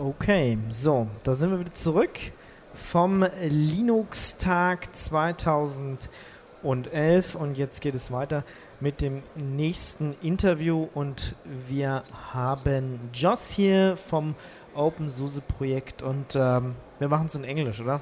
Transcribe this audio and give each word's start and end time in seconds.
Okay, 0.00 0.56
so, 0.70 1.06
da 1.24 1.34
sind 1.34 1.50
wir 1.50 1.60
wieder 1.60 1.74
zurück 1.74 2.18
vom 2.72 3.22
Linux-Tag 3.38 4.96
2011 4.96 6.08
und 7.34 7.58
jetzt 7.58 7.82
geht 7.82 7.94
es 7.94 8.10
weiter 8.10 8.42
mit 8.80 9.02
dem 9.02 9.22
nächsten 9.34 10.16
Interview 10.22 10.88
und 10.94 11.34
wir 11.68 12.02
haben 12.32 13.10
Joss 13.12 13.50
hier 13.50 13.98
vom 13.98 14.34
OpenSUSE 14.74 15.42
Projekt 15.42 16.00
und 16.00 16.34
ähm, 16.34 16.76
wir 16.98 17.08
machen 17.08 17.26
es 17.26 17.34
in 17.34 17.44
Englisch, 17.44 17.82
oder? 17.82 18.00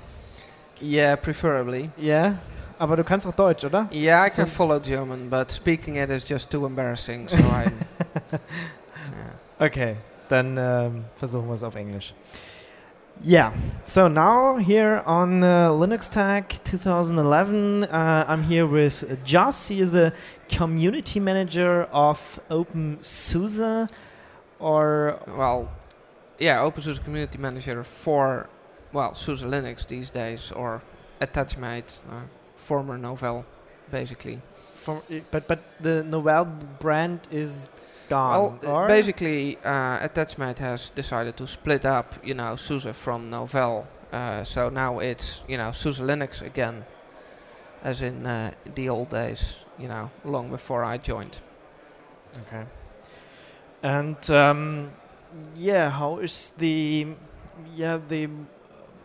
Yeah, 0.80 1.17
preferably. 1.17 1.91
Ja, 1.96 2.05
yeah, 2.05 2.39
aber 2.79 2.95
du 2.95 3.03
kannst 3.03 3.27
auch 3.27 3.35
Deutsch, 3.35 3.65
oder? 3.65 3.89
Yeah, 3.93 4.25
I 4.25 4.30
can 4.30 4.46
follow 4.46 4.79
German, 4.79 5.29
but 5.29 5.51
speaking 5.51 5.96
it 5.96 6.11
is 6.11 6.25
just 6.29 6.49
too 6.49 6.65
embarrassing, 6.65 7.27
so 7.27 7.39
I'm... 7.39 7.73
yeah. 8.30 9.33
Okay, 9.59 9.96
dann 10.29 10.57
ähm, 10.59 11.05
versuchen 11.17 11.49
wir 11.49 11.55
es 11.55 11.63
auf 11.63 11.75
Englisch. 11.75 12.15
Yeah, 13.25 13.53
so 13.82 14.07
now 14.07 14.59
here 14.59 15.03
on 15.05 15.43
uh, 15.43 15.73
Linux 15.73 16.09
Tag 16.09 16.50
2011, 16.63 17.82
uh, 17.82 18.25
I'm 18.29 18.45
here 18.45 18.64
with 18.64 19.25
Jos. 19.25 19.67
He 19.67 19.81
is 19.81 19.91
the 19.91 20.13
community 20.49 21.19
manager 21.19 21.89
of 21.91 22.39
OpenSUSE, 22.49 23.91
or 24.61 25.19
well, 25.27 25.69
yeah, 26.39 26.58
OpenSUSE 26.58 27.03
community 27.03 27.39
manager 27.39 27.83
for 27.83 28.49
well 28.93 29.14
SUSE 29.14 29.43
Linux 29.43 29.85
these 29.85 30.11
days, 30.11 30.53
or 30.53 30.81
Attachmate, 31.21 32.00
uh, 32.12 32.22
former 32.55 32.97
Novell, 32.97 33.45
basically. 33.91 34.41
For, 34.89 35.03
but 35.31 35.47
but 35.47 35.61
the 35.81 36.03
Novell 36.09 36.48
brand 36.78 37.20
is 37.31 37.69
gone. 38.09 38.59
Well, 38.62 38.89
basically, 38.89 39.59
uh, 39.62 40.09
Attachmate 40.09 40.59
has 40.61 40.89
decided 40.89 41.37
to 41.37 41.47
split 41.47 41.84
up, 41.84 42.14
you 42.25 42.33
know, 42.33 42.56
SUSE 42.56 42.97
from 42.97 43.31
Novell. 43.31 43.84
Uh, 44.11 44.42
so 44.45 44.70
now 44.70 45.01
it's, 45.01 45.42
you 45.47 45.58
know, 45.58 45.72
SUSE 45.72 46.00
Linux 46.00 46.41
again, 46.41 46.86
as 47.83 48.00
in 48.00 48.25
uh, 48.25 48.53
the 48.75 48.89
old 48.89 49.11
days, 49.11 49.58
you 49.78 49.89
know, 49.89 50.11
long 50.25 50.48
before 50.48 50.83
I 50.84 50.97
joined. 50.97 51.39
Okay. 52.47 52.64
And 53.83 54.30
um, 54.30 54.91
yeah, 55.55 55.91
how 55.91 56.17
is 56.17 56.52
the 56.56 57.08
yeah 57.77 57.98
the 58.08 58.30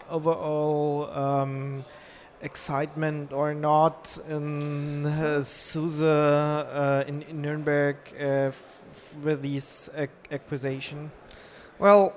overall 0.09 1.09
um, 1.11 1.83
excitement 2.43 3.33
or 3.33 3.53
not 3.53 4.17
in 4.29 5.05
uh, 5.05 5.41
SUSE 5.41 6.01
uh, 6.01 7.03
in, 7.07 7.21
in, 7.23 7.41
Nuremberg 7.41 7.97
uh, 8.19 8.51
with 9.23 9.41
this 9.41 9.89
ac 9.95 10.11
acquisition? 10.31 11.11
Well, 11.79 12.13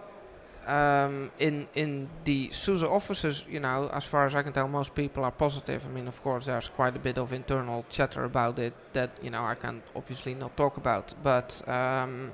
um, 0.67 1.31
in 1.39 1.69
in 1.75 2.09
the 2.25 2.51
SUSE 2.51 2.83
offices, 2.83 3.47
you 3.49 3.61
know, 3.61 3.89
as 3.93 4.05
far 4.05 4.27
as 4.27 4.35
I 4.35 4.43
can 4.43 4.53
tell, 4.53 4.69
most 4.69 4.95
people 4.95 5.25
are 5.25 5.31
positive. 5.31 5.87
I 5.87 5.89
mean, 5.89 6.09
of 6.09 6.21
course, 6.23 6.47
there's 6.47 6.69
quite 6.69 6.97
a 6.97 6.99
bit 6.99 7.19
of 7.19 7.33
internal 7.33 7.85
chatter 7.89 8.25
about 8.25 8.59
it 8.59 8.75
that 8.93 9.11
you 9.23 9.31
know 9.31 9.45
I 9.45 9.55
can 9.55 9.83
obviously 9.95 10.35
not 10.35 10.57
talk 10.57 10.77
about. 10.77 11.15
But 11.23 11.63
um, 11.69 12.33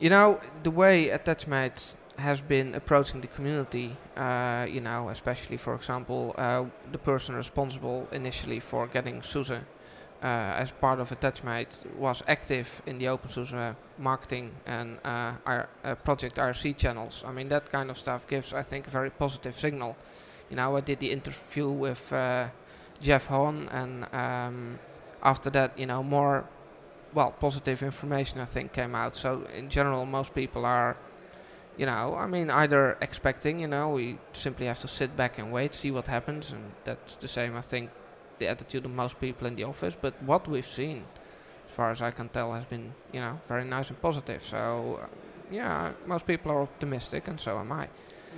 you 0.00 0.10
know, 0.10 0.40
the 0.62 0.70
way 0.70 1.08
Attachmate 1.08 1.96
has 2.16 2.40
been 2.40 2.74
approaching 2.74 3.20
the 3.20 3.26
community, 3.26 3.96
uh, 4.16 4.66
you 4.70 4.80
know, 4.80 5.08
especially, 5.08 5.56
for 5.56 5.74
example, 5.74 6.34
uh, 6.38 6.64
the 6.92 6.98
person 6.98 7.34
responsible 7.34 8.08
initially 8.12 8.60
for 8.60 8.86
getting 8.86 9.22
SUSE 9.22 9.50
uh, 10.24 10.56
as 10.56 10.70
part 10.70 11.00
of 11.00 11.10
Attachmate 11.10 11.84
was 11.96 12.22
active 12.26 12.80
in 12.86 12.98
the 12.98 13.04
OpenSUSE 13.04 13.76
marketing 13.98 14.50
and 14.64 14.98
uh, 15.04 15.32
our 15.44 15.68
uh, 15.84 15.94
project 15.96 16.36
IRC 16.36 16.78
channels. 16.78 17.24
I 17.26 17.32
mean, 17.32 17.48
that 17.50 17.70
kind 17.70 17.90
of 17.90 17.98
stuff 17.98 18.26
gives, 18.26 18.54
I 18.54 18.62
think, 18.62 18.86
a 18.86 18.90
very 18.90 19.10
positive 19.10 19.58
signal. 19.58 19.96
You 20.48 20.56
know, 20.56 20.76
I 20.76 20.80
did 20.80 21.00
the 21.00 21.10
interview 21.10 21.68
with 21.68 22.10
uh, 22.10 22.48
Jeff 23.02 23.26
Hawn, 23.26 23.68
and 23.70 24.06
um, 24.14 24.78
after 25.22 25.50
that, 25.50 25.78
you 25.78 25.86
know, 25.86 26.02
more, 26.02 26.48
well, 27.12 27.32
positive 27.32 27.82
information, 27.82 28.40
I 28.40 28.46
think, 28.46 28.72
came 28.72 28.94
out. 28.94 29.14
So, 29.16 29.44
in 29.54 29.68
general, 29.68 30.06
most 30.06 30.34
people 30.34 30.64
are 30.64 30.96
you 31.76 31.86
know, 31.86 32.14
I 32.16 32.26
mean, 32.26 32.50
either 32.50 32.96
expecting, 33.00 33.58
you 33.58 33.66
know, 33.66 33.90
we 33.90 34.18
simply 34.32 34.66
have 34.66 34.80
to 34.80 34.88
sit 34.88 35.16
back 35.16 35.38
and 35.38 35.52
wait, 35.52 35.74
see 35.74 35.90
what 35.90 36.06
happens, 36.06 36.52
and 36.52 36.72
that's 36.84 37.16
the 37.16 37.28
same, 37.28 37.56
I 37.56 37.60
think, 37.60 37.90
the 38.38 38.48
attitude 38.48 38.84
of 38.84 38.92
most 38.92 39.20
people 39.20 39.46
in 39.46 39.56
the 39.56 39.64
office. 39.64 39.96
But 40.00 40.14
what 40.22 40.46
we've 40.46 40.66
seen, 40.66 41.04
as 41.66 41.74
far 41.74 41.90
as 41.90 42.00
I 42.00 42.10
can 42.10 42.28
tell, 42.28 42.52
has 42.52 42.64
been, 42.64 42.94
you 43.12 43.20
know, 43.20 43.40
very 43.48 43.64
nice 43.64 43.90
and 43.90 44.00
positive. 44.00 44.44
So, 44.44 45.00
uh, 45.02 45.06
yeah, 45.50 45.92
most 46.06 46.26
people 46.26 46.52
are 46.52 46.62
optimistic, 46.62 47.28
and 47.28 47.40
so 47.40 47.58
am 47.58 47.72
I. 47.72 47.88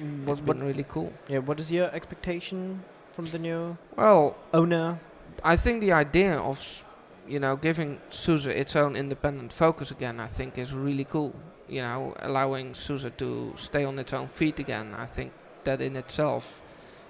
Mm, 0.02 0.28
it's 0.28 0.40
been 0.40 0.62
really 0.62 0.84
cool. 0.88 1.12
Yeah, 1.28 1.38
what 1.38 1.60
is 1.60 1.70
your 1.70 1.90
expectation 1.94 2.82
from 3.12 3.26
the 3.26 3.38
new 3.38 3.76
well 3.96 4.36
owner? 4.52 4.98
I 5.44 5.56
think 5.56 5.82
the 5.82 5.92
idea 5.92 6.38
of, 6.38 6.84
you 7.28 7.38
know, 7.38 7.56
giving 7.56 8.00
SUSE 8.08 8.46
its 8.46 8.76
own 8.76 8.96
independent 8.96 9.52
focus 9.52 9.90
again, 9.90 10.20
I 10.20 10.26
think, 10.26 10.56
is 10.56 10.72
really 10.72 11.04
cool 11.04 11.34
you 11.68 11.82
know, 11.82 12.14
allowing 12.20 12.74
SUSE 12.74 13.10
to 13.16 13.52
stay 13.56 13.84
on 13.84 13.98
its 13.98 14.12
own 14.12 14.28
feet 14.28 14.58
again. 14.58 14.94
I 14.96 15.06
think 15.06 15.32
that 15.64 15.80
in 15.80 15.96
itself, 15.96 16.62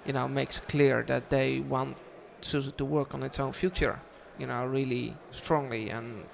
you 0.05 0.13
know, 0.13 0.27
makes 0.27 0.59
clear 0.59 1.03
that 1.03 1.29
they 1.29 1.59
want 1.59 1.97
SUSE 2.41 2.71
to 2.71 2.85
work 2.85 3.13
on 3.13 3.23
its 3.23 3.39
own 3.39 3.53
future, 3.53 3.99
you 4.39 4.47
know, 4.47 4.65
really 4.65 5.15
strongly. 5.31 5.89
And 5.89 6.25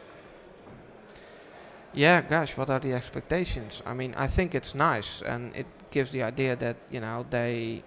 yeah, 1.93 2.21
gosh, 2.21 2.57
what 2.57 2.69
are 2.69 2.79
the 2.79 2.93
expectations? 2.93 3.83
I 3.85 3.93
mean, 3.93 4.13
I 4.15 4.27
think 4.27 4.55
it's 4.55 4.73
nice 4.73 5.21
and 5.21 5.55
it 5.55 5.67
gives 5.91 6.11
the 6.11 6.23
idea 6.23 6.55
that, 6.55 6.77
you 6.89 7.01
know, 7.01 7.25
they 7.29 7.83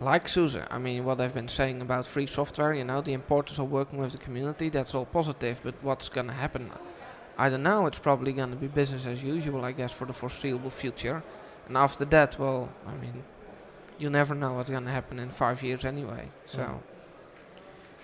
like 0.00 0.28
SUSE. 0.28 0.58
I 0.70 0.78
mean, 0.78 1.04
what 1.04 1.20
I've 1.20 1.34
been 1.34 1.48
saying 1.48 1.80
about 1.80 2.06
free 2.06 2.26
software, 2.26 2.74
you 2.74 2.84
know, 2.84 3.00
the 3.00 3.12
importance 3.12 3.58
of 3.58 3.70
working 3.70 3.98
with 3.98 4.12
the 4.12 4.18
community, 4.18 4.68
that's 4.68 4.94
all 4.94 5.04
positive, 5.04 5.60
but 5.62 5.74
what's 5.82 6.08
going 6.08 6.26
to 6.26 6.32
happen? 6.32 6.70
I 7.36 7.48
don't 7.48 7.62
know. 7.62 7.86
It's 7.86 7.98
probably 7.98 8.32
going 8.32 8.50
to 8.50 8.56
be 8.56 8.68
business 8.68 9.06
as 9.06 9.22
usual, 9.22 9.64
I 9.64 9.72
guess, 9.72 9.92
for 9.92 10.04
the 10.04 10.12
foreseeable 10.12 10.70
future. 10.70 11.22
And 11.66 11.76
after 11.76 12.04
that, 12.06 12.38
well, 12.38 12.72
I 12.86 12.94
mean, 12.96 13.24
you 13.98 14.10
never 14.10 14.34
know 14.34 14.54
what's 14.54 14.70
going 14.70 14.84
to 14.84 14.90
happen 14.90 15.18
in 15.18 15.30
five 15.30 15.62
years 15.62 15.84
anyway. 15.84 16.30
So. 16.46 16.62
Mm. 16.62 16.78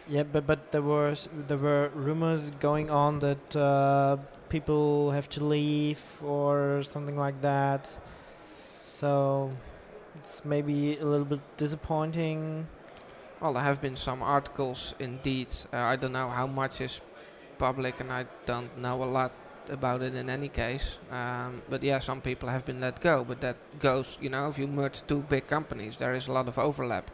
Yeah, 0.08 0.24
but 0.24 0.44
but 0.44 0.72
there 0.72 0.82
was 0.82 1.28
there 1.46 1.56
were 1.56 1.90
rumors 1.94 2.50
going 2.58 2.90
on 2.90 3.20
that 3.20 3.56
uh, 3.56 4.16
people 4.48 5.12
have 5.12 5.28
to 5.30 5.44
leave 5.44 6.02
or 6.20 6.82
something 6.82 7.16
like 7.16 7.40
that. 7.42 7.96
So 8.84 9.52
it's 10.16 10.44
maybe 10.44 10.98
a 10.98 11.04
little 11.04 11.24
bit 11.24 11.40
disappointing. 11.56 12.66
Well, 13.40 13.52
there 13.52 13.62
have 13.62 13.80
been 13.80 13.94
some 13.94 14.20
articles 14.20 14.96
indeed. 14.98 15.48
Uh, 15.72 15.78
I 15.78 15.94
don't 15.94 16.12
know 16.12 16.28
how 16.28 16.48
much 16.48 16.80
is 16.80 17.00
public, 17.60 18.00
and 18.00 18.10
I 18.10 18.22
don't 18.47 18.72
know 18.78 19.04
a 19.04 19.10
lot 19.19 19.32
about 19.69 20.03
it 20.03 20.15
in 20.15 20.28
any 20.28 20.48
case. 20.48 20.98
Um, 21.10 21.62
but 21.69 21.82
yeah, 21.82 22.00
some 22.00 22.21
people 22.21 22.48
have 22.48 22.65
been 22.65 22.81
let 22.81 23.00
go, 23.00 23.25
but 23.25 23.41
that 23.43 23.56
goes, 23.78 24.19
you 24.21 24.31
know, 24.31 24.48
if 24.48 24.59
you 24.59 24.66
merge 24.66 25.03
two 25.06 25.21
big 25.28 25.47
companies, 25.47 25.97
there 25.99 26.15
is 26.15 26.28
a 26.28 26.32
lot 26.32 26.49
of 26.49 26.59
overlap, 26.59 27.10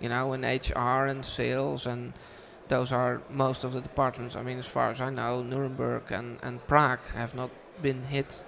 you 0.00 0.08
know, 0.08 0.34
in 0.34 0.42
HR 0.42 1.06
and 1.12 1.24
sales, 1.24 1.86
and 1.86 2.12
those 2.68 2.92
are 2.92 3.22
most 3.30 3.64
of 3.64 3.72
the 3.72 3.80
departments. 3.80 4.36
I 4.36 4.42
mean, 4.42 4.58
as 4.58 4.66
far 4.66 4.90
as 4.90 5.00
I 5.00 5.10
know, 5.10 5.42
Nuremberg 5.42 6.12
and, 6.12 6.38
and 6.42 6.64
Prague 6.66 7.04
have 7.14 7.34
not 7.34 7.50
been 7.82 8.02
hit. 8.04 8.44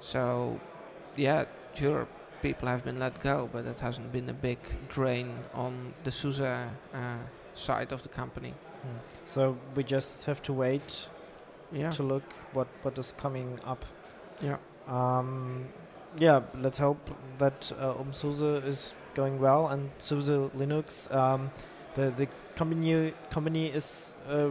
So, 0.00 0.60
yeah, 1.16 1.44
sure, 1.74 2.06
people 2.42 2.68
have 2.68 2.84
been 2.84 2.98
let 2.98 3.20
go, 3.20 3.48
but 3.52 3.64
it 3.64 3.80
hasn't 3.80 4.12
been 4.12 4.28
a 4.28 4.38
big 4.50 4.58
drain 4.88 5.34
on 5.54 5.94
the 6.04 6.10
SUSE 6.10 6.40
uh, 6.40 6.68
side 7.54 7.92
of 7.92 8.02
the 8.02 8.08
company. 8.08 8.54
Mm. 8.86 8.98
So 9.24 9.56
we 9.74 9.84
just 9.84 10.24
have 10.24 10.42
to 10.42 10.52
wait 10.52 11.08
yeah. 11.72 11.90
to 11.90 12.02
look 12.02 12.24
what 12.52 12.68
what 12.82 12.98
is 12.98 13.12
coming 13.16 13.58
up. 13.64 13.84
Yeah. 14.42 14.58
Um, 14.86 15.66
yeah. 16.18 16.42
Let's 16.54 16.78
hope 16.78 17.10
that 17.38 17.72
uh, 17.78 17.94
OpenSUSE 17.94 18.64
is 18.66 18.94
going 19.14 19.40
well 19.40 19.68
and 19.68 19.90
SUSE 19.98 20.50
Linux. 20.56 21.12
Um, 21.14 21.50
the 21.94 22.10
the 22.10 22.28
company 22.54 23.12
company 23.30 23.66
is. 23.66 24.14
Uh, 24.28 24.50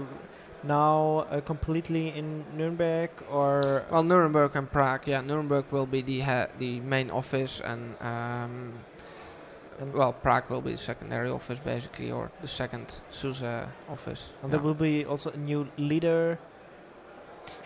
now 0.63 1.27
uh, 1.29 1.41
completely 1.41 2.09
in 2.09 2.43
Nuremberg 2.57 3.11
or 3.29 3.85
well 3.91 4.01
Nuremberg 4.01 4.55
and 4.55 4.71
Prague 4.71 5.07
yeah 5.07 5.21
Nuremberg 5.21 5.65
will 5.69 5.85
be 5.85 6.01
the 6.01 6.49
the 6.57 6.79
main 6.79 7.11
office 7.11 7.61
and 7.61 7.93
um, 8.01 8.73
and 8.81 8.94
well, 9.93 10.13
Prague 10.13 10.49
will 10.49 10.61
be 10.61 10.71
the 10.71 10.77
secondary 10.77 11.29
office 11.29 11.59
basically, 11.59 12.11
or 12.11 12.31
the 12.41 12.47
second 12.47 12.93
SUSE 13.09 13.43
office. 13.89 14.33
And 14.41 14.51
yeah. 14.51 14.57
there 14.57 14.65
will 14.65 14.73
be 14.73 15.05
also 15.05 15.31
a 15.31 15.37
new 15.37 15.67
leader. 15.77 16.39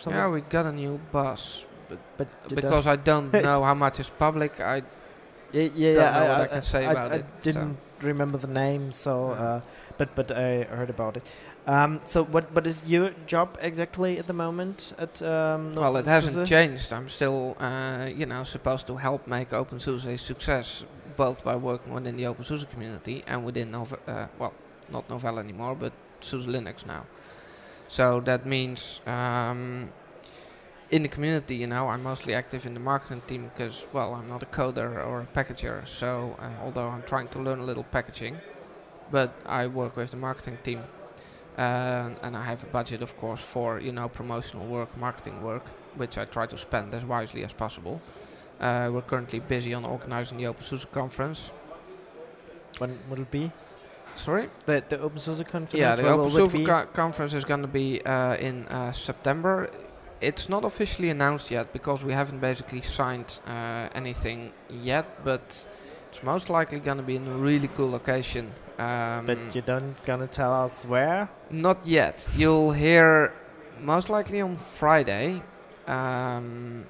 Yeah, 0.07 0.29
we 0.29 0.41
got 0.41 0.65
a 0.65 0.71
new 0.71 0.99
boss, 1.11 1.65
but, 1.87 1.99
but 2.17 2.55
because 2.55 2.87
I 2.87 2.95
don't 2.95 3.31
know 3.47 3.63
how 3.63 3.73
much 3.73 3.99
is 3.99 4.09
public, 4.09 4.59
I 4.59 4.83
Yeah, 5.51 5.69
yeah, 5.73 5.93
Don't 5.93 6.03
yeah. 6.03 6.19
know 6.19 6.29
what 6.29 6.41
I 6.41 6.47
can 6.47 6.61
say 6.61 6.85
I, 6.85 6.91
about 6.91 7.11
I 7.11 7.15
it, 7.15 7.25
I 7.25 7.41
didn't 7.41 7.77
remember 8.01 8.37
the 8.37 8.47
name, 8.47 8.91
so 8.91 9.29
Yeah. 9.29 9.41
uh, 9.41 9.61
but 9.97 10.15
but 10.15 10.31
I 10.31 10.63
heard 10.63 10.89
about 10.89 11.17
it. 11.17 11.23
Um, 11.67 12.01
so 12.05 12.23
what 12.23 12.51
what 12.55 12.65
is 12.67 12.83
your 12.87 13.11
job 13.27 13.57
exactly 13.61 14.17
at 14.19 14.27
the 14.27 14.33
moment 14.33 14.93
at? 14.97 15.21
Um, 15.21 15.75
Well, 15.75 15.97
it 15.97 16.07
hasn't 16.07 16.47
changed. 16.47 16.93
I'm 16.93 17.09
still, 17.09 17.55
uh, 17.59 18.09
you 18.15 18.25
know, 18.25 18.43
supposed 18.43 18.87
to 18.87 18.97
help 18.97 19.27
make 19.27 19.49
OpenSUSE 19.49 20.05
a 20.13 20.17
success, 20.17 20.85
both 21.19 21.43
by 21.43 21.55
working 21.69 21.91
within 21.93 22.15
the 22.15 22.23
OpenSUSE 22.23 22.65
community 22.73 23.23
and 23.27 23.43
within, 23.43 23.67
Nove- 23.73 23.99
uh, 24.07 24.27
well, 24.39 24.53
not 24.89 25.05
Novell 25.09 25.37
anymore, 25.37 25.75
but 25.75 25.91
SUSE 26.21 26.47
Linux 26.47 26.85
now. 26.85 27.03
So 27.89 28.21
that 28.21 28.45
means 28.45 29.01
um, 29.05 29.91
in 30.89 31.01
the 31.03 31.09
community, 31.09 31.55
you 31.57 31.67
know, 31.67 31.89
I'm 31.89 32.03
mostly 32.03 32.33
active 32.33 32.65
in 32.65 32.73
the 32.73 32.79
marketing 32.79 33.21
team 33.27 33.51
because, 33.51 33.85
well, 33.91 34.13
I'm 34.13 34.29
not 34.29 34.43
a 34.43 34.45
coder 34.45 34.91
or 35.05 35.21
a 35.21 35.25
packager. 35.37 35.85
So 35.85 36.37
uh, 36.39 36.63
although 36.63 36.87
I'm 36.87 37.03
trying 37.03 37.27
to 37.35 37.39
learn 37.39 37.59
a 37.59 37.65
little 37.65 37.87
packaging, 37.97 38.37
but 39.11 39.29
I 39.45 39.67
work 39.67 39.97
with 39.97 40.11
the 40.11 40.17
marketing 40.17 40.57
team. 40.63 40.81
Uh, 41.57 42.11
and 42.23 42.37
I 42.37 42.43
have 42.43 42.63
a 42.63 42.67
budget, 42.67 43.01
of 43.01 43.11
course, 43.17 43.41
for 43.41 43.81
you 43.81 43.91
know 43.91 44.07
promotional 44.07 44.65
work, 44.65 44.89
marketing 44.97 45.41
work, 45.41 45.65
which 45.97 46.17
I 46.17 46.23
try 46.23 46.45
to 46.45 46.57
spend 46.57 46.93
as 46.93 47.03
wisely 47.03 47.43
as 47.43 47.51
possible. 47.51 47.99
Uh, 48.59 48.89
we're 48.91 49.01
currently 49.01 49.39
busy 49.39 49.73
on 49.73 49.85
organizing 49.85 50.37
the 50.37 50.47
Open 50.47 50.63
OpenSUSE 50.63 50.91
conference. 50.91 51.51
When 52.79 52.97
will 53.09 53.21
it 53.21 53.31
be? 53.31 53.51
Sorry? 54.15 54.49
The 54.65 54.83
the 54.89 54.97
OpenSUSE 54.97 55.45
conference. 55.47 55.73
Yeah, 55.73 55.95
the 55.95 56.03
OpenSUSE 56.03 56.65
co- 56.65 56.85
conference 56.93 57.33
is 57.33 57.45
going 57.45 57.61
to 57.61 57.67
be 57.67 58.01
uh, 58.05 58.35
in 58.35 58.67
uh, 58.67 58.91
September. 58.91 59.69
It's 60.21 60.49
not 60.49 60.65
officially 60.65 61.09
announced 61.09 61.51
yet 61.51 61.71
because 61.71 62.03
we 62.03 62.11
haven't 62.13 62.39
basically 62.41 62.81
signed 62.81 63.39
uh, 63.47 63.87
anything 63.95 64.51
yet, 64.69 65.05
but 65.23 65.67
it's 66.09 66.23
most 66.23 66.49
likely 66.49 66.79
going 66.79 66.97
to 66.97 67.03
be 67.03 67.15
in 67.15 67.27
a 67.27 67.37
really 67.37 67.69
cool 67.69 67.89
location. 67.91 68.51
Um, 68.77 69.25
But 69.25 69.37
you 69.55 69.61
don't 69.61 69.95
gonna 70.05 70.27
tell 70.27 70.53
us 70.65 70.85
where? 70.85 71.27
Not 71.49 71.85
yet. 71.85 72.29
You'll 72.35 72.71
hear 72.71 73.31
most 73.79 74.09
likely 74.09 74.41
on 74.41 74.57
Friday. 74.57 75.41
Um, 75.87 76.85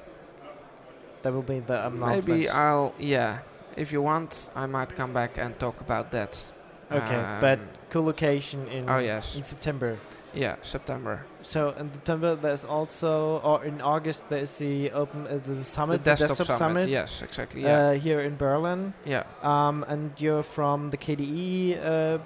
That 1.21 1.33
will 1.33 1.42
be 1.42 1.60
the 1.60 1.86
announcement. 1.88 2.27
maybe 2.27 2.50
I'll, 2.50 2.94
yeah. 3.00 3.39
If 3.75 3.92
you 3.92 4.01
want, 4.01 4.50
I 4.56 4.66
might 4.66 4.95
come 4.95 5.13
back 5.13 5.38
and 5.38 5.57
talk 5.60 5.80
about 5.81 6.12
that. 6.12 6.51
okay, 6.92 7.21
but 7.42 7.60
Um, 7.60 7.68
cool 7.92 8.04
location 8.06 8.68
in 8.68 8.89
oh 8.89 8.98
yes, 9.00 9.36
in 9.38 9.44
September. 9.44 9.98
yeah, 10.33 10.56
September. 10.62 11.21
So 11.44 11.69
in 11.80 11.92
September 11.94 12.36
there's 12.36 12.66
also, 12.66 13.39
or 13.44 13.63
in 13.63 13.80
August 13.81 14.25
there's 14.30 14.57
the 14.57 14.92
open 14.92 15.27
uh, 15.27 15.38
the 15.44 15.63
summit, 15.63 16.04
the 16.04 16.16
desktop, 16.16 16.48
summit. 16.57 16.89
Yes, 16.89 17.21
exactly. 17.21 17.62
Yeah, 17.63 17.77
uh, 17.89 17.94
here 17.94 18.21
in 18.21 18.36
Berlin. 18.38 18.94
yeah. 19.06 19.24
Um, 19.44 19.86
and 19.88 20.12
you're 20.18 20.44
from 20.44 20.89
the 20.89 20.98
KDE 20.98 21.77
uh, 21.83 22.18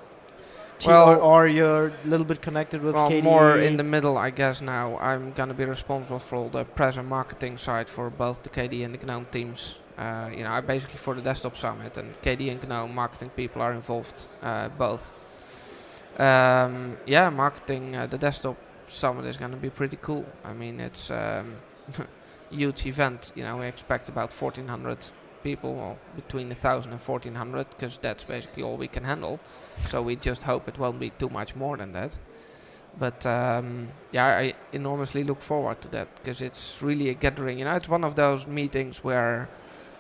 Well- 0.88 1.10
or, 1.10 1.18
or 1.18 1.48
you're 1.48 1.88
a 1.88 2.08
little 2.08 2.26
bit 2.26 2.42
connected 2.42 2.82
with? 2.82 2.96
Well, 2.96 3.10
KDE. 3.10 3.24
more 3.24 3.58
in 3.58 3.78
the 3.78 3.84
middle, 3.84 4.18
I 4.18 4.30
guess. 4.30 4.62
Now 4.62 4.98
I'm 5.00 5.32
gonna 5.34 5.54
be 5.54 5.66
responsible 5.66 6.20
for 6.20 6.36
all 6.36 6.50
the 6.50 6.66
press 6.66 6.98
and 6.98 7.08
marketing 7.08 7.58
side 7.58 7.90
for 7.90 8.10
both 8.10 8.44
the 8.44 8.50
KDE 8.50 8.84
and 8.86 8.94
the 8.94 9.06
GNOME 9.06 9.26
teams. 9.32 9.80
Uh, 9.98 10.30
you 10.36 10.44
know, 10.44 10.52
I 10.52 10.62
basically 10.62 10.98
for 10.98 11.14
the 11.16 11.22
desktop 11.22 11.56
summit 11.56 11.98
and 11.98 12.14
KDE 12.22 12.52
and 12.52 12.68
GNOME 12.68 12.94
marketing 12.96 13.30
people 13.30 13.62
are 13.62 13.72
involved, 13.74 14.28
uh, 14.42 14.70
both. 14.70 15.14
Um, 16.18 16.98
yeah, 17.06 17.30
marketing 17.30 17.96
uh, 17.96 18.06
the 18.08 18.18
desktop 18.18 18.58
summit 18.88 19.26
is 19.26 19.38
gonna 19.38 19.58
be 19.58 19.70
pretty 19.70 19.98
cool. 20.02 20.26
I 20.44 20.54
mean, 20.54 20.80
it's 20.80 21.10
um, 21.12 21.56
huge 22.52 22.86
event. 22.86 23.32
You 23.36 23.44
know, 23.44 23.58
we 23.58 23.66
expect 23.68 24.10
about 24.10 24.32
1,400 24.34 25.10
people, 25.44 25.76
well, 25.76 25.98
between 26.16 26.48
1,000 26.48 26.92
and 26.92 27.02
1,400, 27.02 27.70
because 27.70 27.98
that's 27.98 28.24
basically 28.24 28.64
all 28.64 28.78
we 28.78 28.88
can 28.88 29.04
handle. 29.04 29.40
So 29.88 30.02
we 30.02 30.16
just 30.16 30.44
hope 30.44 30.68
it 30.68 30.80
won't 30.80 31.00
be 31.00 31.12
too 31.12 31.30
much 31.30 31.56
more 31.56 31.78
than 31.78 31.92
that. 31.92 32.18
But 33.00 33.26
um, 33.26 33.90
yeah, 34.12 34.26
I 34.26 34.54
enormously 34.72 35.24
look 35.24 35.42
forward 35.42 35.82
to 35.82 35.88
that 35.90 36.16
because 36.16 36.42
it's 36.42 36.82
really 36.82 37.10
a 37.10 37.14
gathering. 37.14 37.60
You 37.60 37.66
know, 37.66 37.76
it's 37.76 37.90
one 37.90 38.04
of 38.04 38.16
those 38.16 38.46
meetings 38.48 39.04
where 39.04 39.50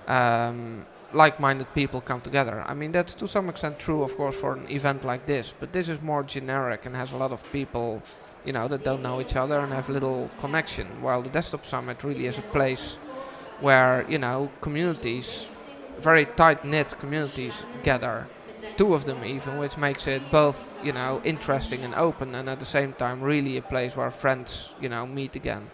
um, 0.07 0.85
like-minded 1.11 1.73
people 1.73 2.01
come 2.01 2.21
together. 2.21 2.63
I 2.67 2.73
mean, 2.73 2.91
that's 2.91 3.13
to 3.15 3.27
some 3.27 3.49
extent 3.49 3.79
true, 3.79 4.03
of 4.03 4.15
course, 4.15 4.35
for 4.35 4.53
an 4.53 4.69
event 4.69 5.03
like 5.03 5.25
this. 5.25 5.53
But 5.59 5.73
this 5.73 5.89
is 5.89 6.01
more 6.01 6.23
generic 6.23 6.85
and 6.85 6.95
has 6.95 7.13
a 7.13 7.17
lot 7.17 7.31
of 7.31 7.51
people, 7.51 8.01
you 8.45 8.53
know, 8.53 8.67
that 8.67 8.83
don't 8.83 9.01
know 9.01 9.21
each 9.21 9.35
other 9.35 9.59
and 9.59 9.73
have 9.73 9.89
little 9.89 10.29
connection. 10.39 10.87
While 11.01 11.23
the 11.23 11.29
desktop 11.29 11.65
summit 11.65 12.03
really 12.03 12.27
is 12.27 12.37
a 12.37 12.43
place 12.43 13.07
where 13.63 14.05
you 14.09 14.19
know 14.19 14.51
communities, 14.61 15.49
very 15.99 16.25
tight-knit 16.25 16.89
communities, 16.99 17.65
gather 17.83 18.27
two 18.77 18.93
of 18.93 19.05
them 19.05 19.23
even, 19.23 19.57
which 19.57 19.77
makes 19.77 20.07
it 20.07 20.21
both, 20.31 20.59
you 20.83 20.93
know, 20.93 21.21
interesting 21.23 21.81
and 21.83 21.93
open, 21.95 22.35
and 22.35 22.49
at 22.49 22.59
the 22.59 22.65
same 22.65 22.93
time 22.93 23.21
really 23.21 23.57
a 23.57 23.61
place 23.61 23.95
where 23.95 24.11
friends, 24.11 24.73
you 24.81 24.89
know, 24.89 25.05
meet 25.05 25.35
again, 25.35 25.69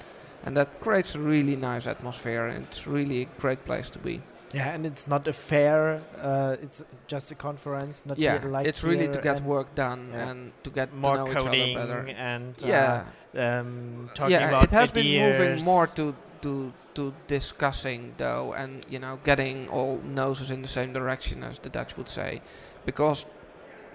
and 0.45 0.55
that 0.57 0.79
creates 0.79 1.15
a 1.15 1.19
really 1.19 1.55
nice 1.55 1.87
atmosphere, 1.87 2.47
and 2.47 2.65
it's 2.65 2.87
really 2.87 3.23
a 3.23 3.27
great 3.41 3.63
place 3.65 3.89
to 3.89 3.99
be. 3.99 4.21
Yeah, 4.53 4.69
and 4.69 4.85
it's 4.85 5.07
not 5.07 5.27
a 5.27 5.33
fair. 5.33 6.01
Uh, 6.19 6.55
it's 6.61 6.83
just 7.07 7.31
a 7.31 7.35
conference. 7.35 8.03
Not 8.05 8.17
yeah, 8.17 8.39
here, 8.39 8.49
like 8.49 8.65
it's 8.65 8.83
really 8.83 9.07
to 9.07 9.21
get 9.21 9.43
work 9.43 9.75
done 9.75 10.09
yeah. 10.11 10.29
and 10.29 10.53
to 10.63 10.69
get 10.71 10.93
more 10.93 11.17
to 11.17 11.25
know 11.25 11.33
coding 11.33 11.67
each 11.67 11.77
other 11.77 12.01
better. 12.01 12.17
and 12.17 12.55
yeah, 12.65 13.05
uh, 13.35 13.41
um, 13.41 14.09
talking 14.15 14.31
yeah, 14.31 14.49
about 14.49 14.63
it 14.63 14.71
has 14.71 14.91
been 14.91 15.21
moving 15.21 15.63
more 15.63 15.85
to 15.87 16.15
to 16.41 16.73
to 16.99 17.13
discussing 17.27 18.13
though, 18.17 18.53
and 18.53 18.85
you 18.89 18.99
know, 18.99 19.19
getting 19.23 19.67
all 19.69 19.97
noses 20.03 20.51
in 20.51 20.61
the 20.61 20.67
same 20.67 20.91
direction, 20.93 21.43
as 21.43 21.59
the 21.59 21.69
Dutch 21.69 21.95
would 21.97 22.09
say, 22.09 22.41
because 22.85 23.25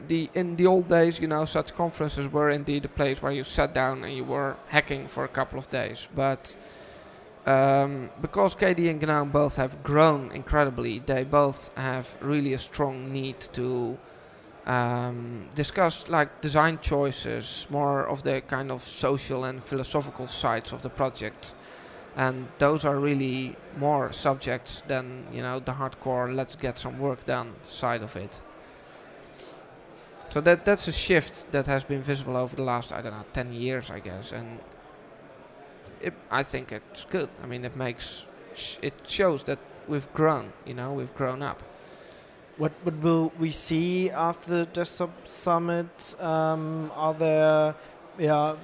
the 0.09 0.31
in 0.35 0.57
the 0.57 0.67
old 0.67 0.89
days, 0.89 1.21
you 1.21 1.29
know, 1.29 1.45
such 1.45 1.75
conferences 1.75 2.27
were 2.37 2.51
indeed 2.51 2.85
a 2.85 2.93
place 3.01 3.21
where 3.23 3.33
you 3.33 3.45
sat 3.45 3.75
down 3.75 4.05
and 4.05 4.13
you 4.15 4.25
were 4.25 4.57
hacking 4.69 5.07
for 5.09 5.25
a 5.25 5.33
couple 5.39 5.59
of 5.59 5.69
days, 5.71 6.09
but. 6.15 6.57
Um, 7.47 8.09
because 8.23 8.55
KDE 8.55 8.89
and 8.93 9.03
GNOME 9.03 9.29
both 9.29 9.57
have 9.57 9.83
grown 9.83 10.33
incredibly, 10.33 11.01
they 11.01 11.25
both 11.25 11.75
have 11.77 12.07
really 12.23 12.55
a 12.55 12.59
strong 12.59 13.13
need 13.13 13.39
to 13.53 13.99
um, 14.67 15.51
discuss 15.55 16.09
like 16.09 16.41
design 16.41 16.79
choices, 16.81 17.67
more 17.69 18.09
of 18.09 18.23
the 18.23 18.41
kind 18.41 18.71
of 18.71 18.83
social 18.83 19.45
and 19.45 19.63
philosophical 19.63 20.27
sides 20.27 20.73
of 20.73 20.81
the 20.81 20.89
project, 20.89 21.55
and 22.17 22.47
those 22.59 22.85
are 22.85 22.99
really 22.99 23.57
more 23.77 24.13
subjects 24.13 24.83
than 24.87 25.27
you 25.33 25.43
know 25.43 25.59
the 25.59 25.73
hardcore 25.73 26.35
let's 26.35 26.57
get 26.57 26.79
some 26.79 26.99
work 26.99 27.25
done 27.27 27.53
side 27.67 28.03
of 28.03 28.17
it. 28.17 28.41
So 30.29 30.41
that 30.41 30.65
that's 30.65 30.89
a 30.89 30.93
shift 30.93 31.51
that 31.53 31.67
has 31.67 31.85
been 31.85 32.03
visible 32.03 32.37
over 32.37 32.57
the 32.57 32.63
last 32.63 32.93
I 32.93 33.03
don't 33.03 33.13
know 33.13 33.25
ten 33.33 33.53
years 33.53 33.91
I 33.91 34.01
guess, 34.01 34.33
and 34.33 34.59
it, 36.01 36.15
I 36.31 36.43
think 36.43 36.73
it's 36.73 37.05
good. 37.05 37.29
I 37.43 37.47
mean 37.47 37.65
it 37.65 37.77
makes 37.77 38.27
sh- 38.55 38.79
it 38.83 38.95
shows 39.07 39.43
that 39.45 39.59
we've 39.89 40.13
grown. 40.13 40.53
You 40.67 40.75
know 40.75 40.93
we've 40.93 41.15
grown 41.15 41.43
up. 41.43 41.63
What 42.57 42.73
what 42.85 42.95
will 43.03 43.33
we 43.39 43.51
see 43.51 44.11
after 44.11 44.51
the 44.51 44.67
desktop 44.67 45.27
summit? 45.27 46.15
Um, 46.21 46.93
are 46.95 47.15
there 47.15 47.75
yeah 48.19 48.55